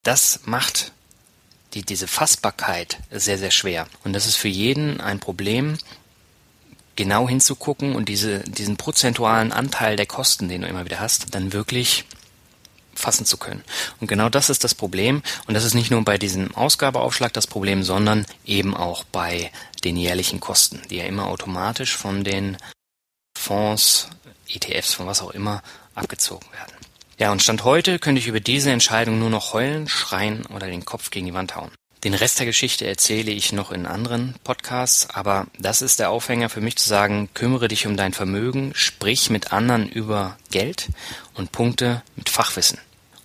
Das 0.03 0.41
macht 0.45 0.93
die, 1.75 1.83
diese 1.83 2.07
Fassbarkeit 2.07 2.99
sehr, 3.11 3.39
sehr 3.39 3.51
schwer. 3.51 3.87
Und 4.05 4.13
das 4.13 4.27
ist 4.27 4.37
für 4.37 4.49
jeden 4.49 5.01
ein 5.01 5.21
Problem, 5.21 5.79
genau 6.97 7.29
hinzugucken 7.29 7.95
und 7.95 8.09
diese, 8.09 8.41
diesen 8.41 8.77
prozentualen 8.77 9.53
Anteil 9.53 9.97
der 9.97 10.07
Kosten, 10.07 10.49
den 10.49 10.63
du 10.63 10.69
immer 10.69 10.85
wieder 10.85 11.01
hast, 11.01 11.35
dann 11.35 11.53
wirklich 11.53 12.05
fassen 12.95 13.27
zu 13.27 13.37
können. 13.37 13.63
Und 14.01 14.07
genau 14.07 14.29
das 14.31 14.49
ist 14.49 14.65
das 14.65 14.75
Problem. 14.75 15.23
Und 15.47 15.55
das 15.55 15.65
ist 15.65 15.75
nicht 15.75 15.91
nur 15.91 16.03
bei 16.03 16.19
diesem 16.19 16.55
Ausgabeaufschlag 16.55 17.33
das 17.33 17.47
Problem, 17.47 17.83
sondern 17.83 18.27
eben 18.45 18.75
auch 18.75 19.05
bei 19.05 19.51
den 19.85 19.97
jährlichen 19.97 20.41
Kosten, 20.41 20.81
die 20.91 20.97
ja 20.97 21.05
immer 21.05 21.27
automatisch 21.27 21.95
von 21.95 22.25
den 22.25 22.57
Fonds, 23.37 24.09
ETFs, 24.49 24.95
von 24.95 25.07
was 25.07 25.23
auch 25.23 25.31
immer, 25.31 25.63
abgezogen 25.95 26.47
werden. 26.53 26.73
Ja, 27.19 27.33
und 27.33 27.43
Stand 27.43 27.65
heute 27.65 27.99
könnte 27.99 28.21
ich 28.21 28.27
über 28.27 28.41
diese 28.41 28.71
Entscheidung 28.71 29.19
nur 29.19 29.31
noch 29.31 29.53
heulen, 29.53 29.89
schreien 29.89 30.45
oder 30.47 30.67
den 30.67 30.85
Kopf 30.85 31.11
gegen 31.11 31.27
die 31.27 31.35
Wand 31.35 31.57
hauen. 31.57 31.71
Den 32.05 32.15
Rest 32.15 32.39
der 32.39 32.47
Geschichte 32.47 32.87
erzähle 32.87 33.31
ich 33.31 33.53
noch 33.53 33.73
in 33.73 33.87
anderen 33.87 34.35
Podcasts, 34.45 35.09
aber 35.11 35.47
das 35.59 35.81
ist 35.81 35.99
der 35.99 36.11
Aufhänger 36.11 36.49
für 36.49 36.61
mich 36.61 36.77
zu 36.77 36.89
sagen, 36.89 37.31
kümmere 37.33 37.69
dich 37.69 37.87
um 37.87 37.97
dein 37.97 38.13
Vermögen, 38.13 38.73
sprich 38.75 39.31
mit 39.31 39.53
anderen 39.53 39.89
über 39.89 40.37
Geld 40.51 40.89
und 41.35 41.53
Punkte 41.53 42.03
mit 42.15 42.29
Fachwissen. 42.29 42.79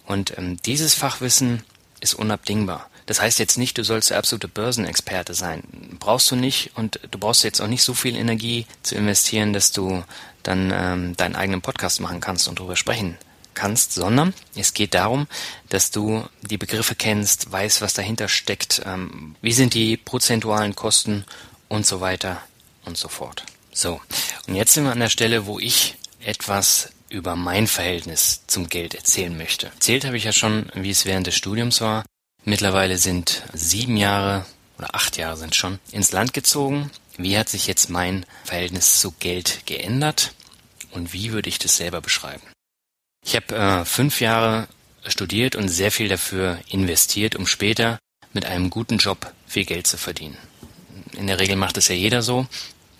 Und 0.05 0.37
ähm, 0.37 0.57
dieses 0.65 0.93
Fachwissen 0.93 1.63
ist 1.99 2.13
unabdingbar. 2.13 2.89
Das 3.11 3.19
heißt 3.19 3.39
jetzt 3.39 3.57
nicht, 3.57 3.77
du 3.77 3.83
sollst 3.83 4.11
der 4.11 4.17
absolute 4.17 4.47
Börsenexperte 4.47 5.33
sein. 5.33 5.63
Brauchst 5.99 6.31
du 6.31 6.37
nicht 6.37 6.71
und 6.75 6.97
du 7.11 7.19
brauchst 7.19 7.43
jetzt 7.43 7.59
auch 7.59 7.67
nicht 7.67 7.83
so 7.83 7.93
viel 7.93 8.15
Energie 8.15 8.65
zu 8.83 8.95
investieren, 8.95 9.51
dass 9.51 9.73
du 9.73 10.05
dann 10.43 10.71
ähm, 10.73 11.17
deinen 11.17 11.35
eigenen 11.35 11.61
Podcast 11.61 11.99
machen 11.99 12.21
kannst 12.21 12.47
und 12.47 12.57
darüber 12.57 12.77
sprechen 12.77 13.17
kannst, 13.53 13.91
sondern 13.91 14.33
es 14.55 14.73
geht 14.73 14.93
darum, 14.93 15.27
dass 15.67 15.91
du 15.91 16.23
die 16.41 16.57
Begriffe 16.57 16.95
kennst, 16.95 17.51
weißt, 17.51 17.81
was 17.81 17.93
dahinter 17.93 18.29
steckt, 18.29 18.81
ähm, 18.85 19.35
wie 19.41 19.51
sind 19.51 19.73
die 19.73 19.97
prozentualen 19.97 20.73
Kosten 20.73 21.25
und 21.67 21.85
so 21.85 21.99
weiter 21.99 22.41
und 22.85 22.95
so 22.95 23.09
fort. 23.09 23.43
So, 23.73 23.99
und 24.47 24.55
jetzt 24.55 24.71
sind 24.71 24.85
wir 24.85 24.93
an 24.93 25.01
der 25.01 25.09
Stelle, 25.09 25.47
wo 25.47 25.59
ich 25.59 25.97
etwas 26.21 26.91
über 27.09 27.35
mein 27.35 27.67
Verhältnis 27.67 28.43
zum 28.47 28.69
Geld 28.69 28.95
erzählen 28.95 29.35
möchte. 29.35 29.65
Erzählt 29.65 30.05
habe 30.05 30.15
ich 30.15 30.23
ja 30.23 30.31
schon, 30.31 30.71
wie 30.75 30.91
es 30.91 31.03
während 31.03 31.27
des 31.27 31.35
Studiums 31.35 31.81
war. 31.81 32.05
Mittlerweile 32.43 32.97
sind 32.97 33.43
sieben 33.53 33.97
Jahre 33.97 34.45
oder 34.77 34.95
acht 34.95 35.17
Jahre 35.17 35.37
sind 35.37 35.55
schon 35.55 35.79
ins 35.91 36.11
Land 36.11 36.33
gezogen. 36.33 36.89
Wie 37.17 37.37
hat 37.37 37.49
sich 37.49 37.67
jetzt 37.67 37.89
mein 37.89 38.25
Verhältnis 38.43 38.99
zu 38.99 39.11
Geld 39.11 39.61
geändert 39.65 40.33
und 40.91 41.13
wie 41.13 41.31
würde 41.31 41.49
ich 41.49 41.59
das 41.59 41.77
selber 41.77 42.01
beschreiben? 42.01 42.41
Ich 43.23 43.35
habe 43.35 43.55
äh, 43.55 43.85
fünf 43.85 44.21
Jahre 44.21 44.67
studiert 45.05 45.55
und 45.55 45.69
sehr 45.69 45.91
viel 45.91 46.07
dafür 46.07 46.59
investiert, 46.69 47.35
um 47.35 47.45
später 47.45 47.99
mit 48.33 48.45
einem 48.45 48.69
guten 48.69 48.97
Job 48.97 49.31
viel 49.45 49.65
Geld 49.65 49.85
zu 49.85 49.97
verdienen. 49.97 50.37
In 51.13 51.27
der 51.27 51.39
Regel 51.39 51.55
macht 51.55 51.77
es 51.77 51.89
ja 51.89 51.95
jeder 51.95 52.21
so. 52.21 52.47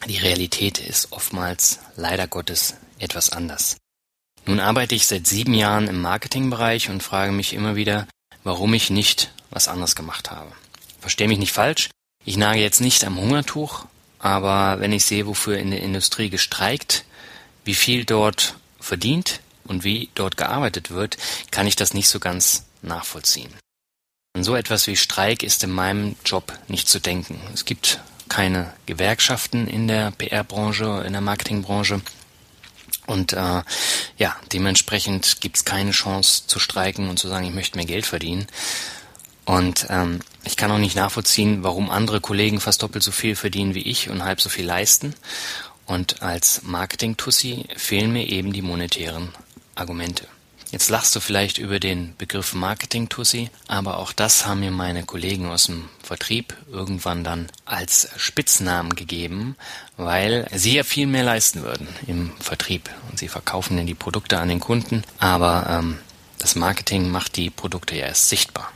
Die 0.08 0.18
Realität 0.18 0.80
ist 0.80 1.12
oftmals 1.12 1.80
leider 1.96 2.28
Gottes 2.28 2.76
etwas 3.00 3.32
anders. 3.32 3.78
Nun 4.46 4.60
arbeite 4.60 4.96
ich 4.96 5.08
seit 5.08 5.28
sieben 5.28 5.54
Jahren 5.54 5.88
im 5.88 6.02
Marketingbereich 6.02 6.90
und 6.90 7.04
frage 7.04 7.32
mich 7.32 7.54
immer 7.54 7.76
wieder, 7.76 8.08
warum 8.44 8.74
ich 8.74 8.90
nicht 8.90 9.32
was 9.50 9.68
anderes 9.68 9.96
gemacht 9.96 10.32
habe. 10.32 10.52
Verstehe 11.00 11.28
mich 11.28 11.40
nicht 11.40 11.54
falsch, 11.54 11.90
ich 12.24 12.38
nage 12.38 12.60
jetzt 12.60 12.82
nicht 12.82 13.04
am 13.04 13.18
Hungertuch, 13.20 13.86
aber 14.20 14.80
wenn 14.80 14.92
ich 14.92 15.06
sehe, 15.06 15.26
wofür 15.26 15.58
in 15.58 15.72
der 15.72 15.82
Industrie 15.82 16.30
gestreikt, 16.30 17.06
wie 17.66 17.74
viel 17.74 18.06
dort 18.06 18.56
verdient 18.80 19.42
und 19.64 19.84
wie 19.84 20.10
dort 20.14 20.38
gearbeitet 20.38 20.92
wird, 20.92 21.18
kann 21.50 21.66
ich 21.66 21.76
das 21.76 21.94
nicht 21.94 22.10
so 22.10 22.20
ganz 22.20 22.66
nachvollziehen. 22.84 23.54
An 24.34 24.44
so 24.44 24.56
etwas 24.56 24.88
wie 24.88 24.96
Streik 24.96 25.44
ist 25.44 25.64
in 25.64 25.72
meinem 25.72 26.16
Job 26.24 26.54
nicht 26.68 26.88
zu 26.88 27.00
denken. 27.00 27.40
Es 27.54 27.66
gibt 27.66 28.00
keine 28.30 28.72
Gewerkschaften 28.86 29.68
in 29.68 29.88
der 29.88 30.12
PR-Branche, 30.12 31.04
in 31.06 31.12
der 31.12 31.22
Marketingbranche. 31.22 32.02
Und 33.08 33.34
äh, 33.34 33.62
ja, 34.18 34.36
dementsprechend 34.54 35.42
gibt 35.42 35.58
es 35.58 35.66
keine 35.66 35.92
Chance 35.92 36.44
zu 36.48 36.60
streiken 36.60 37.10
und 37.10 37.18
zu 37.18 37.28
sagen, 37.28 37.46
ich 37.46 37.54
möchte 37.54 37.78
mehr 37.78 37.86
Geld 37.86 38.06
verdienen. 38.06 38.48
Und 39.46 39.88
ähm, 39.90 40.20
ich 40.44 40.56
kann 40.56 40.72
auch 40.72 40.78
nicht 40.78 40.96
nachvollziehen, 40.96 41.64
warum 41.64 41.90
andere 41.90 42.22
Kollegen 42.22 42.60
fast 42.60 42.84
doppelt 42.84 43.04
so 43.04 43.12
viel 43.12 43.36
verdienen 43.36 43.76
wie 43.76 43.82
ich 43.82 44.10
und 44.10 44.24
halb 44.24 44.40
so 44.40 44.50
viel 44.50 44.66
leisten. 44.66 45.16
Und 45.86 46.22
als 46.22 46.62
Marketing-Tussi 46.64 47.66
fehlen 47.76 48.14
mir 48.14 48.28
eben 48.30 48.54
die 48.54 48.62
monetären 48.62 49.34
Argumente. 49.76 50.28
Jetzt 50.72 50.90
lachst 50.90 51.14
du 51.18 51.20
vielleicht 51.20 51.58
über 51.58 51.82
den 51.82 52.16
Begriff 52.18 52.54
Marketing-Tussi, 52.54 53.50
aber 53.68 53.98
auch 53.98 54.14
das 54.14 54.46
haben 54.46 54.62
mir 54.62 54.72
meine 54.72 55.04
Kollegen 55.04 55.48
aus 55.48 55.66
dem 55.66 55.90
Vertrieb 56.02 56.56
irgendwann 56.72 57.26
dann 57.26 57.50
als 57.66 58.08
Spitznamen 58.16 58.96
gegeben, 58.96 59.58
weil 59.98 60.48
sie 60.54 60.76
ja 60.76 60.84
viel 60.84 61.08
mehr 61.08 61.24
leisten 61.24 61.64
würden 61.64 61.90
im 62.08 62.32
Vertrieb. 62.40 62.90
Und 63.10 63.20
sie 63.20 63.28
verkaufen 63.28 63.76
dann 63.76 63.86
die 63.86 63.96
Produkte 63.96 64.40
an 64.40 64.48
den 64.48 64.62
Kunden, 64.62 65.04
aber 65.20 65.68
ähm, 65.70 65.98
das 66.38 66.56
Marketing 66.56 67.12
macht 67.12 67.36
die 67.36 67.50
Produkte 67.50 67.98
ja 67.98 68.06
erst 68.06 68.30
sichtbar. 68.30 68.72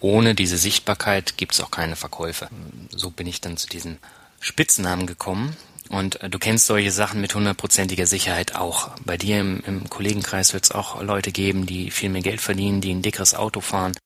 Ohne 0.00 0.34
diese 0.34 0.58
Sichtbarkeit 0.58 1.36
gibt 1.36 1.52
es 1.52 1.60
auch 1.60 1.70
keine 1.70 1.94
Verkäufe. 1.94 2.48
So 2.90 3.10
bin 3.10 3.28
ich 3.28 3.40
dann 3.40 3.56
zu 3.56 3.68
diesen 3.68 3.98
Spitznamen 4.40 5.06
gekommen, 5.06 5.56
und 5.88 6.20
äh, 6.22 6.28
du 6.30 6.38
kennst 6.38 6.66
solche 6.66 6.90
Sachen 6.90 7.20
mit 7.20 7.34
hundertprozentiger 7.34 8.06
Sicherheit 8.06 8.54
auch. 8.54 8.90
Bei 9.04 9.16
dir 9.16 9.40
im, 9.40 9.62
im 9.66 9.90
Kollegenkreis 9.90 10.52
wird 10.52 10.64
es 10.64 10.70
auch 10.70 11.00
Leute 11.02 11.32
geben, 11.32 11.66
die 11.66 11.90
viel 11.90 12.10
mehr 12.10 12.22
Geld 12.22 12.40
verdienen, 12.40 12.80
die 12.80 12.92
ein 12.92 13.02
dickeres 13.02 13.34
Auto 13.34 13.60
fahren. 13.60 13.96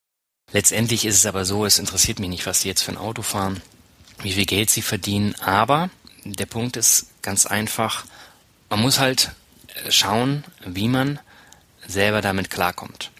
Letztendlich 0.52 1.04
ist 1.04 1.16
es 1.16 1.26
aber 1.26 1.44
so, 1.44 1.64
es 1.64 1.78
interessiert 1.78 2.18
mich 2.18 2.28
nicht, 2.28 2.46
was 2.46 2.62
sie 2.62 2.68
jetzt 2.68 2.82
für 2.82 2.92
ein 2.92 2.98
Auto 2.98 3.22
fahren, 3.22 3.62
wie 4.22 4.32
viel 4.32 4.46
Geld 4.46 4.70
sie 4.70 4.82
verdienen. 4.82 5.34
Aber 5.40 5.90
der 6.24 6.46
Punkt 6.46 6.76
ist 6.76 7.06
ganz 7.22 7.46
einfach, 7.46 8.04
man 8.68 8.80
muss 8.80 8.98
halt 8.98 9.30
äh, 9.84 9.90
schauen, 9.90 10.44
wie 10.64 10.88
man 10.88 11.20
selber 11.86 12.20
damit 12.20 12.50
klarkommt. 12.50 13.10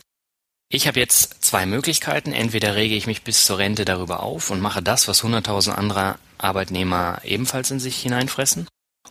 Ich 0.73 0.87
habe 0.87 1.00
jetzt 1.00 1.43
zwei 1.43 1.67
Möglichkeiten. 1.67 2.33
Entweder 2.33 2.76
rege 2.76 2.95
ich 2.95 3.09
mich 3.09 3.23
bis 3.23 3.45
zur 3.45 3.59
Rente 3.59 3.85
darüber 3.85 4.21
auf 4.21 4.50
und 4.50 4.61
mache 4.61 4.83
das, 4.83 5.09
was 5.09 5.25
hunderttausend 5.25 5.76
andere 5.76 6.17
Arbeitnehmer 6.42 7.20
ebenfalls 7.25 7.70
in 7.70 7.80
sich 7.80 8.00
hineinfressen. 8.00 8.66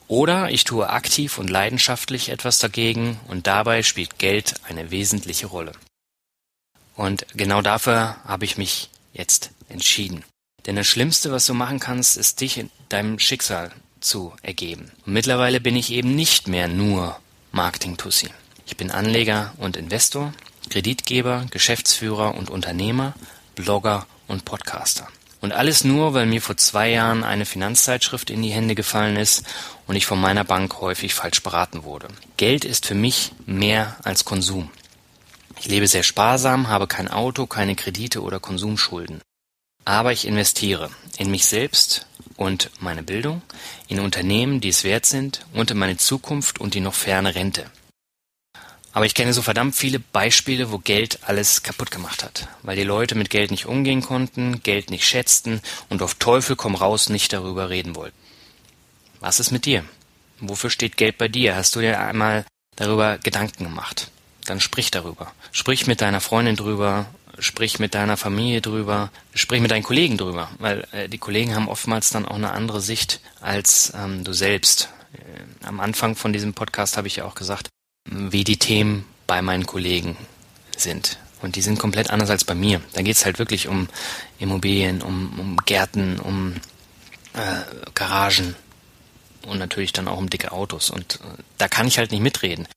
Oder 0.07 0.50
ich 0.50 0.63
tue 0.63 0.89
aktiv 0.89 1.38
und 1.38 1.50
leidenschaftlich 1.50 2.29
etwas 2.29 2.59
dagegen 2.59 3.19
und 3.27 3.48
dabei 3.48 3.83
spielt 3.83 4.17
Geld 4.17 4.55
eine 4.67 4.91
wesentliche 4.91 5.48
Rolle. 5.48 5.74
Und 6.95 7.25
genau 7.33 7.62
dafür 7.62 8.17
habe 8.25 8.45
ich 8.45 8.57
mich 8.57 8.89
jetzt 9.13 9.51
entschieden. 9.69 10.24
Denn 10.65 10.75
das 10.75 10.88
Schlimmste, 10.88 11.31
was 11.31 11.45
du 11.45 11.53
machen 11.53 11.79
kannst, 11.79 12.17
ist 12.17 12.41
dich 12.41 12.57
in 12.57 12.69
deinem 12.89 13.19
Schicksal 13.19 13.71
zu 14.01 14.33
ergeben. 14.41 14.91
Und 15.05 15.13
mittlerweile 15.13 15.62
bin 15.62 15.75
ich 15.75 15.91
eben 15.91 16.15
nicht 16.15 16.48
mehr 16.48 16.67
nur 16.67 17.19
Marketing-Tussi. 17.51 18.29
Ich 18.65 18.77
bin 18.77 18.91
Anleger 18.91 19.53
und 19.57 19.77
Investor, 19.77 20.33
Kreditgeber, 20.69 21.45
Geschäftsführer 21.51 22.36
und 22.36 22.50
Unternehmer, 22.50 23.13
Blogger 23.55 24.05
und 24.27 24.45
Podcaster. 24.45 25.07
Und 25.41 25.53
alles 25.53 25.84
nur, 25.84 26.13
weil 26.13 26.25
mir 26.25 26.41
vor 26.41 26.58
zwei 26.58 26.89
Jahren 26.89 27.24
eine 27.24 27.46
Finanzzeitschrift 27.46 28.29
in 28.29 28.41
die 28.41 28.51
Hände 28.51 28.75
gefallen 28.75 29.15
ist 29.15 29.43
und 29.88 29.96
ich 29.96 30.05
von 30.05 30.19
meiner 30.19 30.43
Bank 30.43 30.81
häufig 30.81 31.13
falsch 31.13 31.41
beraten 31.41 31.84
wurde. 31.84 32.10
Geld 32.38 32.65
ist 32.65 32.86
für 32.86 32.96
mich 32.96 33.31
mehr 33.46 33.96
als 34.03 34.25
Konsum. 34.25 34.69
Ich 35.60 35.67
lebe 35.67 35.88
sehr 35.88 36.03
sparsam, 36.03 36.67
habe 36.67 36.88
kein 36.88 37.10
Auto, 37.10 37.46
keine 37.46 37.75
Kredite 37.75 38.22
oder 38.22 38.39
Konsumschulden. 38.39 39.22
Aber 39.86 40.12
ich 40.12 40.27
investiere 40.27 40.89
in 41.17 41.31
mich 41.31 41.46
selbst 41.46 42.05
und 42.36 42.69
meine 42.79 43.03
Bildung, 43.03 43.41
in 43.88 44.00
Unternehmen, 44.00 44.62
die 44.62 44.69
es 44.69 44.84
wert 44.84 45.05
sind 45.05 45.46
und 45.53 45.72
in 45.72 45.77
meine 45.77 45.98
Zukunft 45.98 46.60
und 46.60 46.74
die 46.74 46.79
noch 46.79 46.93
ferne 46.93 47.36
Rente. 47.36 47.65
Aber 48.91 49.05
ich 49.05 49.13
kenne 49.13 49.34
so 49.34 49.41
verdammt 49.41 49.75
viele 49.75 50.00
Beispiele, 50.00 50.72
wo 50.72 50.79
Geld 50.79 51.19
alles 51.24 51.62
kaputt 51.62 51.91
gemacht 51.91 52.24
hat, 52.24 52.48
weil 52.63 52.75
die 52.75 52.84
Leute 52.84 53.15
mit 53.15 53.29
Geld 53.29 53.51
nicht 53.51 53.67
umgehen 53.67 54.01
konnten, 54.01 54.63
Geld 54.63 54.89
nicht 54.89 55.05
schätzten 55.05 55.62
und 55.89 56.01
auf 56.01 56.15
Teufel 56.15 56.55
komm 56.55 56.75
raus 56.75 57.10
nicht 57.10 57.31
darüber 57.31 57.69
reden 57.69 57.96
wollten. 57.96 58.17
Was 59.19 59.39
ist 59.39 59.51
mit 59.51 59.65
dir? 59.65 59.84
Wofür 60.39 60.69
steht 60.69 60.98
Geld 60.98 61.17
bei 61.17 61.27
dir? 61.27 61.55
Hast 61.55 61.75
du 61.75 61.81
dir 61.81 62.00
einmal 62.00 62.46
darüber 62.77 63.17
Gedanken 63.17 63.65
gemacht? 63.65 64.10
Dann 64.46 64.60
sprich 64.60 64.89
darüber. 64.89 65.34
Sprich 65.51 65.86
mit 65.86 66.01
deiner 66.01 66.22
Freundin 66.22 66.55
drüber, 66.55 67.08
sprich 67.38 67.79
mit 67.79 67.93
deiner 67.93 68.17
Familie 68.17 68.62
drüber, 68.62 69.12
sprich 69.34 69.62
mit 69.62 69.72
deinen 69.72 69.84
Kollegen 69.84 70.17
drüber, 70.17 70.50
weil 70.58 70.88
äh, 70.91 71.10
die 71.10 71.17
Kollegen 71.17 71.55
haben 71.55 71.67
oftmals 71.67 72.10
dann 72.10 72.25
auch 72.25 72.36
eine 72.36 72.51
andere 72.51 72.81
Sicht 72.81 73.19
als 73.41 73.93
ähm, 73.96 74.24
du 74.24 74.34
selbst. 74.34 74.89
Äh, 75.13 75.65
am 75.67 75.79
Anfang 75.79 76.15
von 76.15 76.34
diesem 76.34 76.53
Podcast 76.53 76.98
habe 76.98 77.08
ich 77.08 77.17
ja 77.17 77.25
auch 77.25 77.36
gesagt, 77.36 77.69
wie 78.12 78.44
die 78.44 78.58
Themen 78.58 79.06
bei 79.28 79.42
meinen 79.42 79.66
Kollegen 79.66 80.18
sind. 80.75 81.20
Und 81.42 81.56
die 81.56 81.62
sind 81.62 81.80
komplett 81.80 82.10
anders 82.10 82.30
als 82.30 82.44
bei 82.44 82.56
mir. 82.56 82.82
Da 82.94 83.01
geht 83.01 83.16
es 83.16 83.25
halt 83.25 83.39
wirklich 83.39 83.68
um 83.68 83.88
Immobilien, 84.39 85.01
um, 85.01 85.39
um 85.39 85.58
Gärten, 85.66 86.20
um 86.20 86.56
äh, 87.34 87.92
Garagen 87.94 88.56
und 89.46 89.60
natürlich 89.60 89.94
dann 89.94 90.08
auch 90.08 90.18
um 90.18 90.30
dicke 90.30 90.51
Autos. 90.51 90.89
Und 90.89 91.16
äh, 91.16 91.42
da 91.58 91.68
kann 91.68 91.88
ich 91.88 91.98
halt 91.98 92.12
nicht 92.12 92.22
mitreden. 92.22 92.68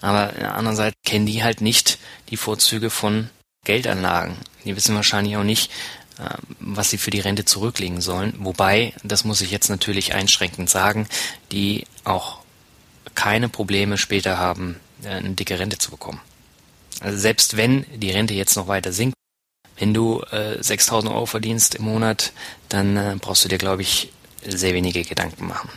Aber 0.00 0.32
in 0.34 0.40
der 0.40 0.54
anderen 0.54 0.76
Seite 0.76 0.96
kennen 1.04 1.26
die 1.26 1.42
halt 1.42 1.60
nicht 1.60 1.98
die 2.30 2.36
Vorzüge 2.36 2.90
von 2.90 3.30
Geldanlagen. 3.64 4.36
Die 4.64 4.76
wissen 4.76 4.94
wahrscheinlich 4.94 5.36
auch 5.36 5.44
nicht, 5.44 5.70
äh, 6.18 6.28
was 6.58 6.90
sie 6.90 6.98
für 6.98 7.10
die 7.10 7.20
Rente 7.20 7.44
zurücklegen 7.44 8.00
sollen. 8.00 8.34
Wobei, 8.38 8.94
das 9.02 9.24
muss 9.24 9.40
ich 9.40 9.50
jetzt 9.50 9.70
natürlich 9.70 10.14
einschränkend 10.14 10.68
sagen, 10.68 11.06
die 11.52 11.86
auch 12.04 12.39
keine 13.20 13.50
Probleme 13.50 13.98
später 13.98 14.38
haben, 14.38 14.76
äh, 15.04 15.08
eine 15.08 15.30
dicke 15.30 15.58
Rente 15.58 15.76
zu 15.76 15.90
bekommen. 15.90 16.20
Also 17.00 17.18
selbst 17.18 17.58
wenn 17.58 17.84
die 17.94 18.10
Rente 18.10 18.32
jetzt 18.32 18.56
noch 18.56 18.66
weiter 18.66 18.92
sinkt, 18.92 19.14
wenn 19.76 19.92
du 19.92 20.22
äh, 20.30 20.62
6000 20.62 21.12
Euro 21.12 21.26
verdienst 21.26 21.74
im 21.74 21.84
Monat, 21.84 22.32
dann 22.70 22.96
äh, 22.96 23.16
brauchst 23.20 23.44
du 23.44 23.48
dir, 23.48 23.58
glaube 23.58 23.82
ich, 23.82 24.10
sehr 24.46 24.72
wenige 24.72 25.04
Gedanken 25.04 25.46
machen. 25.46 25.68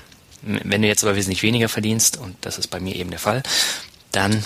Wenn 0.41 0.81
du 0.81 0.87
jetzt 0.87 1.03
aber 1.03 1.17
wesentlich 1.17 1.43
weniger 1.43 1.67
verdienst, 1.67 2.15
und 2.15 2.37
das 2.41 2.57
ist 2.57 2.67
bei 2.67 2.79
mir 2.79 2.95
eben 2.95 3.09
der 3.09 3.19
Fall, 3.19 3.43
dann 4.13 4.41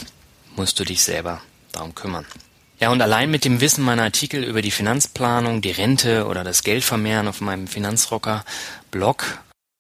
musst 0.56 0.80
du 0.80 0.84
dich 0.84 1.04
selber 1.04 1.42
darum 1.74 1.94
kümmern. 1.94 2.26
Ja, 2.80 2.90
und 2.90 3.02
allein 3.04 3.30
mit 3.30 3.46
dem 3.46 3.62
Wissen 3.62 3.84
meiner 3.84 4.04
Artikel 4.04 4.44
über 4.44 4.64
die 4.64 4.72
Finanzplanung, 4.72 5.62
die 5.62 5.72
Rente 5.72 6.26
oder 6.26 6.44
das 6.44 6.64
Geldvermehren 6.64 7.28
auf 7.28 7.42
meinem 7.42 7.68
Finanzrocker-Blog 7.68 9.40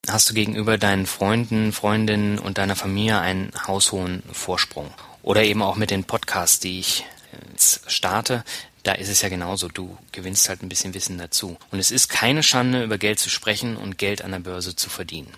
hast 0.10 0.30
du 0.30 0.34
gegenüber 0.34 0.78
deinen 0.78 1.06
Freunden, 1.06 1.74
Freundinnen 1.74 2.40
und 2.40 2.58
deiner 2.58 2.76
Familie 2.76 3.20
einen 3.20 3.52
haushohen 3.68 4.24
Vorsprung. 4.32 4.94
Oder 5.24 5.44
eben 5.44 5.62
auch 5.62 5.76
mit 5.76 5.92
den 5.92 6.04
Podcasts, 6.04 6.60
die 6.60 6.80
ich 6.80 7.06
jetzt 7.52 7.92
starte, 7.92 8.44
da 8.84 8.94
ist 8.94 9.10
es 9.10 9.22
ja 9.22 9.30
genauso. 9.30 9.68
Du 9.68 9.98
gewinnst 10.14 10.48
halt 10.48 10.64
ein 10.64 10.70
bisschen 10.70 10.94
Wissen 10.94 11.18
dazu. 11.18 11.58
Und 11.72 11.80
es 11.80 11.92
ist 11.92 12.08
keine 12.08 12.44
Schande, 12.44 12.84
über 12.84 12.98
Geld 12.98 13.20
zu 13.20 13.30
sprechen 13.30 13.76
und 13.76 13.98
Geld 13.98 14.22
an 14.22 14.32
der 14.32 14.40
Börse 14.40 14.76
zu 14.76 14.90
verdienen. 14.90 15.32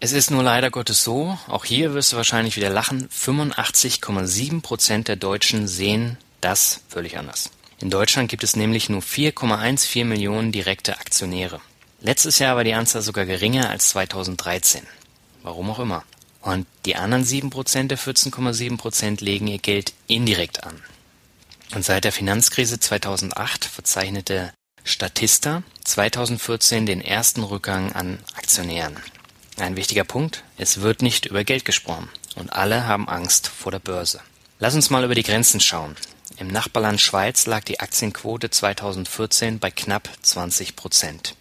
Es 0.00 0.12
ist 0.12 0.30
nur 0.30 0.42
leider 0.42 0.70
Gottes 0.70 1.04
so, 1.04 1.38
auch 1.46 1.64
hier 1.64 1.94
wirst 1.94 2.12
du 2.12 2.16
wahrscheinlich 2.16 2.56
wieder 2.56 2.70
lachen, 2.70 3.08
85,7 3.08 4.60
Prozent 4.60 5.08
der 5.08 5.16
Deutschen 5.16 5.66
sehen 5.68 6.18
das 6.40 6.80
völlig 6.88 7.16
anders. 7.16 7.50
In 7.80 7.90
Deutschland 7.90 8.28
gibt 8.28 8.44
es 8.44 8.56
nämlich 8.56 8.88
nur 8.88 9.02
4,14 9.02 10.04
Millionen 10.04 10.52
direkte 10.52 10.98
Aktionäre. 10.98 11.60
Letztes 12.04 12.38
Jahr 12.38 12.54
war 12.54 12.64
die 12.64 12.74
Anzahl 12.74 13.00
sogar 13.00 13.24
geringer 13.24 13.70
als 13.70 13.88
2013. 13.88 14.82
Warum 15.42 15.70
auch 15.70 15.78
immer. 15.78 16.04
Und 16.42 16.66
die 16.84 16.96
anderen 16.96 17.24
7% 17.24 17.86
der 17.88 17.96
14,7% 17.96 19.24
legen 19.24 19.46
ihr 19.46 19.56
Geld 19.56 19.94
indirekt 20.06 20.64
an. 20.64 20.82
Und 21.74 21.82
seit 21.82 22.04
der 22.04 22.12
Finanzkrise 22.12 22.78
2008 22.78 23.64
verzeichnete 23.64 24.52
Statista 24.84 25.62
2014 25.84 26.84
den 26.84 27.00
ersten 27.00 27.42
Rückgang 27.42 27.94
an 27.94 28.18
Aktionären. 28.36 28.98
Ein 29.56 29.76
wichtiger 29.76 30.04
Punkt, 30.04 30.44
es 30.58 30.82
wird 30.82 31.00
nicht 31.00 31.24
über 31.24 31.42
Geld 31.42 31.64
gesprochen 31.64 32.10
und 32.34 32.52
alle 32.52 32.86
haben 32.86 33.08
Angst 33.08 33.48
vor 33.48 33.72
der 33.72 33.78
Börse. 33.78 34.20
Lass 34.58 34.74
uns 34.74 34.90
mal 34.90 35.04
über 35.04 35.14
die 35.14 35.22
Grenzen 35.22 35.58
schauen. 35.58 35.96
Im 36.36 36.48
Nachbarland 36.48 37.00
Schweiz 37.00 37.46
lag 37.46 37.64
die 37.64 37.80
Aktienquote 37.80 38.50
2014 38.50 39.58
bei 39.58 39.70
knapp 39.70 40.10
20 40.20 40.76
Prozent. 40.76 41.34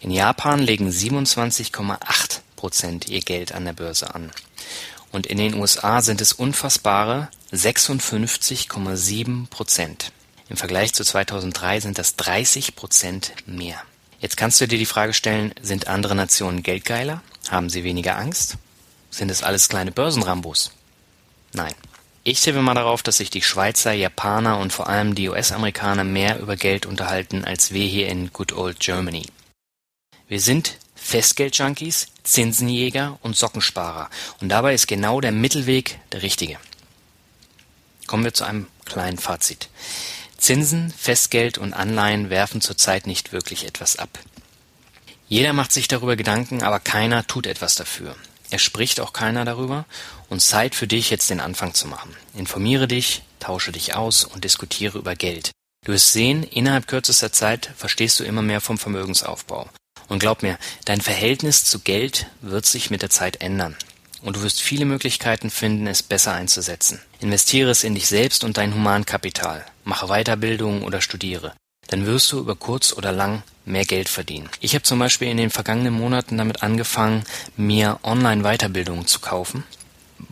In 0.00 0.10
Japan 0.12 0.60
legen 0.60 0.88
27,8 0.88 2.40
Prozent 2.54 3.08
ihr 3.08 3.20
Geld 3.20 3.52
an 3.52 3.64
der 3.64 3.72
Börse 3.72 4.14
an. 4.14 4.30
Und 5.10 5.26
in 5.26 5.38
den 5.38 5.54
USA 5.54 6.02
sind 6.02 6.20
es 6.20 6.32
unfassbare 6.32 7.28
56,7 7.52 9.48
Prozent. 9.48 10.12
Im 10.48 10.56
Vergleich 10.56 10.94
zu 10.94 11.04
2003 11.04 11.80
sind 11.80 11.98
das 11.98 12.14
30 12.16 12.76
Prozent 12.76 13.32
mehr. 13.46 13.82
Jetzt 14.20 14.36
kannst 14.36 14.60
du 14.60 14.68
dir 14.68 14.78
die 14.78 14.86
Frage 14.86 15.14
stellen, 15.14 15.52
sind 15.62 15.88
andere 15.88 16.14
Nationen 16.14 16.62
geldgeiler? 16.62 17.22
Haben 17.50 17.70
sie 17.70 17.84
weniger 17.84 18.16
Angst? 18.16 18.56
Sind 19.10 19.30
es 19.30 19.42
alles 19.42 19.68
kleine 19.68 19.92
Börsenrambos? 19.92 20.72
Nein. 21.52 21.74
Ich 22.24 22.40
tippe 22.40 22.60
mal 22.60 22.74
darauf, 22.74 23.02
dass 23.02 23.16
sich 23.16 23.30
die 23.30 23.42
Schweizer, 23.42 23.92
Japaner 23.92 24.58
und 24.58 24.72
vor 24.72 24.88
allem 24.88 25.14
die 25.14 25.28
US-Amerikaner 25.28 26.04
mehr 26.04 26.40
über 26.40 26.56
Geld 26.56 26.84
unterhalten 26.84 27.44
als 27.44 27.72
wir 27.72 27.86
hier 27.86 28.08
in 28.08 28.32
Good 28.32 28.52
Old 28.52 28.80
Germany. 28.80 29.24
Wir 30.28 30.40
sind 30.40 30.76
Festgeldjunkies, 30.94 32.08
Zinsenjäger 32.22 33.18
und 33.22 33.34
Sockensparer. 33.34 34.10
Und 34.42 34.50
dabei 34.50 34.74
ist 34.74 34.86
genau 34.86 35.22
der 35.22 35.32
Mittelweg 35.32 35.98
der 36.12 36.20
richtige. 36.20 36.58
Kommen 38.06 38.24
wir 38.24 38.34
zu 38.34 38.44
einem 38.44 38.66
kleinen 38.84 39.16
Fazit. 39.16 39.70
Zinsen, 40.36 40.92
Festgeld 40.92 41.56
und 41.56 41.72
Anleihen 41.72 42.28
werfen 42.28 42.60
zurzeit 42.60 43.06
nicht 43.06 43.32
wirklich 43.32 43.66
etwas 43.66 43.96
ab. 43.96 44.18
Jeder 45.28 45.54
macht 45.54 45.72
sich 45.72 45.88
darüber 45.88 46.14
Gedanken, 46.14 46.62
aber 46.62 46.78
keiner 46.78 47.26
tut 47.26 47.46
etwas 47.46 47.74
dafür. 47.74 48.14
Es 48.50 48.60
spricht 48.60 49.00
auch 49.00 49.14
keiner 49.14 49.46
darüber 49.46 49.86
und 50.28 50.40
Zeit 50.40 50.74
für 50.74 50.86
dich, 50.86 51.08
jetzt 51.08 51.30
den 51.30 51.40
Anfang 51.40 51.72
zu 51.72 51.86
machen. 51.86 52.14
Informiere 52.34 52.86
dich, 52.86 53.22
tausche 53.40 53.72
dich 53.72 53.94
aus 53.94 54.24
und 54.24 54.44
diskutiere 54.44 54.98
über 54.98 55.16
Geld. 55.16 55.52
Du 55.86 55.92
wirst 55.92 56.12
sehen, 56.12 56.42
innerhalb 56.42 56.86
kürzester 56.86 57.32
Zeit 57.32 57.72
verstehst 57.76 58.20
du 58.20 58.24
immer 58.24 58.42
mehr 58.42 58.60
vom 58.60 58.76
Vermögensaufbau. 58.76 59.70
Und 60.08 60.20
glaub 60.20 60.42
mir, 60.42 60.58
dein 60.84 61.00
Verhältnis 61.00 61.64
zu 61.64 61.80
Geld 61.80 62.26
wird 62.40 62.66
sich 62.66 62.90
mit 62.90 63.02
der 63.02 63.10
Zeit 63.10 63.40
ändern. 63.40 63.76
Und 64.22 64.36
du 64.36 64.42
wirst 64.42 64.60
viele 64.60 64.84
Möglichkeiten 64.84 65.50
finden, 65.50 65.86
es 65.86 66.02
besser 66.02 66.32
einzusetzen. 66.32 67.00
Investiere 67.20 67.70
es 67.70 67.84
in 67.84 67.94
dich 67.94 68.08
selbst 68.08 68.42
und 68.42 68.56
dein 68.56 68.74
Humankapital. 68.74 69.64
Mache 69.84 70.08
Weiterbildung 70.08 70.82
oder 70.82 71.00
studiere. 71.00 71.52
Dann 71.88 72.04
wirst 72.04 72.32
du 72.32 72.38
über 72.40 72.56
kurz 72.56 72.92
oder 72.92 73.12
lang 73.12 73.42
mehr 73.64 73.84
Geld 73.84 74.08
verdienen. 74.08 74.48
Ich 74.60 74.74
habe 74.74 74.82
zum 74.82 74.98
Beispiel 74.98 75.28
in 75.28 75.36
den 75.36 75.50
vergangenen 75.50 75.94
Monaten 75.94 76.36
damit 76.36 76.62
angefangen, 76.62 77.24
mir 77.56 78.00
Online-Weiterbildungen 78.02 79.06
zu 79.06 79.20
kaufen. 79.20 79.64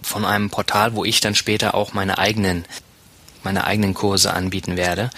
Von 0.03 0.25
einem 0.25 0.51
Portal, 0.51 0.95
wo 0.95 1.05
ich 1.05 1.21
dann 1.21 1.35
später 1.35 1.75
auch 1.75 1.93
meine 1.93 2.19
eigenen, 2.19 2.65
meine 3.45 3.65
eigenen 3.65 3.95
Kurse 3.95 4.35
anbieten 4.35 4.77
werde. 4.77 5.11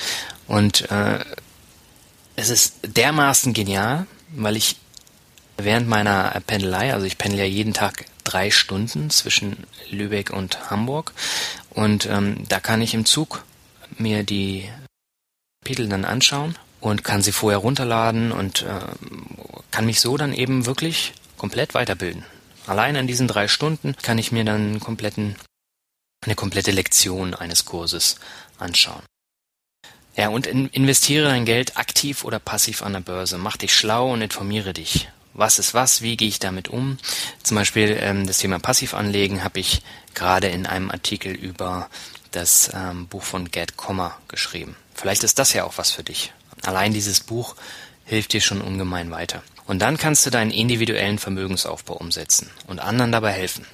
Und 0.47 0.91
äh, 0.91 1.25
es 2.37 2.51
ist 2.51 2.75
dermaßen 2.83 3.55
genial, 3.55 4.07
weil 4.31 4.57
ich 4.57 4.77
während 5.57 5.89
meiner 5.89 6.41
Pendelei, 6.47 6.93
also 6.93 7.07
ich 7.07 7.19
pendel 7.19 7.41
ja 7.41 7.45
jeden 7.45 7.75
Tag 7.75 8.07
drei 8.25 8.51
Stunden 8.51 9.11
zwischen 9.11 9.65
Lübeck 9.91 10.31
und 10.31 10.71
Hamburg 10.71 11.13
und 11.71 12.07
ähm, 12.07 12.45
da 12.49 12.61
kann 12.61 12.83
ich 12.83 12.95
im 12.95 13.05
Zug 13.05 13.45
mir 13.97 14.23
die 14.23 14.69
Kapitel 15.63 15.89
dann 15.89 16.05
anschauen 16.05 16.57
und 16.81 17.05
kann 17.05 17.23
sie 17.23 17.33
vorher 17.33 17.59
runterladen 17.59 18.33
und 18.33 18.63
äh, 18.63 18.81
kann 19.71 19.87
mich 19.87 20.01
so 20.01 20.17
dann 20.17 20.33
eben 20.33 20.67
wirklich 20.67 21.13
komplett 21.37 21.75
weiterbilden. 21.75 22.25
Allein 22.67 22.97
an 22.97 23.07
diesen 23.07 23.29
drei 23.29 23.49
Stunden 23.49 23.97
kann 24.03 24.19
ich 24.19 24.31
mir 24.31 24.45
dann 24.45 24.61
einen 24.61 24.81
kompletten, 24.81 25.37
eine 26.25 26.35
komplette 26.35 26.71
Lektion 26.71 27.35
eines 27.35 27.65
Kurses 27.65 28.17
anschauen. 28.59 29.03
Ja, 30.19 30.31
und 30.31 30.49
in, 30.49 30.67
investiere 30.71 31.29
dein 31.29 31.45
Geld 31.45 31.77
aktiv 31.77 32.25
oder 32.25 32.41
passiv 32.41 32.83
an 32.83 32.93
der 32.93 33.01
Börse. 33.01 33.39
Mach 33.39 33.57
dich 33.57 33.73
schlau 33.73 34.13
und 34.13 34.21
informiere 34.21 34.73
dich. 34.73 35.09
Was 35.33 35.61
ist 35.61 35.75
was? 35.75 36.03
Wie 36.03 36.17
gehe 36.17 36.27
ich 36.27 36.41
damit 36.41 36.67
um? 36.67 36.99
Zum 37.45 37.55
Beispiel 37.55 37.97
ähm, 38.01 38.27
das 38.27 38.39
Thema 38.39 38.59
Passivanlegen 38.59 39.45
habe 39.45 39.61
ich 39.61 39.81
gerade 40.15 40.49
in 40.49 40.67
einem 40.67 40.91
Artikel 40.91 41.33
über 41.33 41.89
das 42.33 42.69
ähm, 42.75 43.07
Buch 43.07 43.23
von 43.23 43.53
Gerd 43.53 43.77
Kommer 43.77 44.19
geschrieben. 44.27 44.75
Vielleicht 44.93 45.23
ist 45.23 45.39
das 45.39 45.53
ja 45.53 45.63
auch 45.63 45.79
was 45.79 45.93
für 45.93 46.03
dich. 46.03 46.33
Allein 46.63 46.93
dieses 46.93 47.21
Buch 47.21 47.55
hilft 48.05 48.33
dir 48.33 48.41
schon 48.41 48.61
ungemein 48.61 49.13
weiter. 49.13 49.45
Und 49.69 49.79
dann 49.79 49.99
kannst 49.99 50.27
du 50.27 50.31
deinen 50.31 50.51
individuellen 50.51 51.21
Vermögensaufbau 51.21 51.95
umsetzen 51.95 52.51
und 52.67 52.81
anderen 52.81 53.13
dabei 53.13 53.31
helfen. 53.31 53.65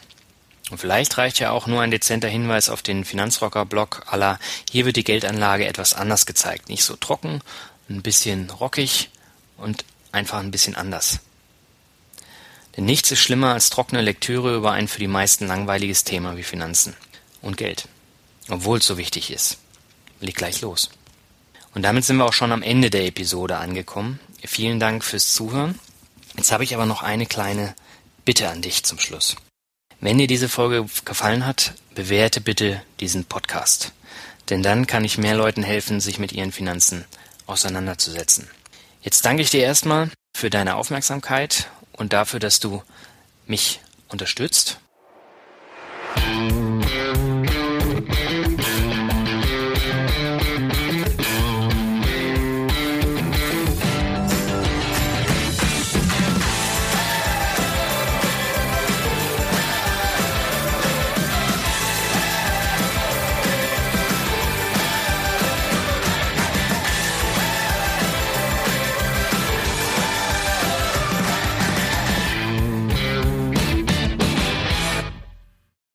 Und 0.70 0.78
vielleicht 0.78 1.18
reicht 1.18 1.40
ja 1.40 1.50
auch 1.50 1.66
nur 1.66 1.82
ein 1.82 1.90
dezenter 1.90 2.28
Hinweis 2.28 2.70
auf 2.70 2.82
den 2.82 3.04
Finanzrocker-Blog 3.04 4.04
aller 4.06 4.38
hier 4.70 4.86
wird 4.86 4.96
die 4.96 5.04
Geldanlage 5.04 5.66
etwas 5.66 5.94
anders 5.94 6.24
gezeigt. 6.26 6.68
Nicht 6.68 6.84
so 6.84 6.96
trocken, 6.96 7.40
ein 7.88 8.02
bisschen 8.02 8.48
rockig 8.50 9.10
und 9.56 9.84
einfach 10.12 10.38
ein 10.38 10.50
bisschen 10.50 10.74
anders. 10.74 11.20
Denn 12.76 12.86
nichts 12.86 13.10
ist 13.10 13.20
schlimmer 13.20 13.52
als 13.52 13.70
trockene 13.70 14.02
Lektüre 14.02 14.56
über 14.56 14.72
ein 14.72 14.88
für 14.88 14.98
die 14.98 15.06
meisten 15.06 15.46
langweiliges 15.46 16.04
Thema 16.04 16.36
wie 16.36 16.42
Finanzen 16.42 16.96
und 17.42 17.56
Geld. 17.56 17.86
Obwohl 18.48 18.78
es 18.78 18.86
so 18.86 18.98
wichtig 18.98 19.30
ist. 19.30 19.58
Leg 20.20 20.34
gleich 20.34 20.60
los. 20.60 20.90
Und 21.74 21.82
damit 21.82 22.04
sind 22.04 22.16
wir 22.16 22.24
auch 22.24 22.32
schon 22.32 22.52
am 22.52 22.62
Ende 22.62 22.90
der 22.90 23.06
Episode 23.06 23.58
angekommen. 23.58 24.18
Vielen 24.44 24.80
Dank 24.80 25.04
fürs 25.04 25.32
Zuhören. 25.32 25.78
Jetzt 26.36 26.52
habe 26.52 26.64
ich 26.64 26.74
aber 26.74 26.86
noch 26.86 27.02
eine 27.02 27.26
kleine 27.26 27.74
Bitte 28.24 28.48
an 28.48 28.62
dich 28.62 28.84
zum 28.84 28.98
Schluss. 28.98 29.36
Wenn 30.04 30.18
dir 30.18 30.26
diese 30.26 30.50
Folge 30.50 30.84
gefallen 31.06 31.46
hat, 31.46 31.72
bewerte 31.94 32.42
bitte 32.42 32.82
diesen 33.00 33.24
Podcast. 33.24 33.92
Denn 34.50 34.62
dann 34.62 34.86
kann 34.86 35.02
ich 35.02 35.16
mehr 35.16 35.34
Leuten 35.34 35.62
helfen, 35.62 35.98
sich 35.98 36.18
mit 36.18 36.30
ihren 36.30 36.52
Finanzen 36.52 37.06
auseinanderzusetzen. 37.46 38.50
Jetzt 39.00 39.24
danke 39.24 39.40
ich 39.40 39.48
dir 39.48 39.62
erstmal 39.62 40.10
für 40.36 40.50
deine 40.50 40.74
Aufmerksamkeit 40.74 41.70
und 41.92 42.12
dafür, 42.12 42.38
dass 42.38 42.60
du 42.60 42.82
mich 43.46 43.80
unterstützt. 44.08 44.78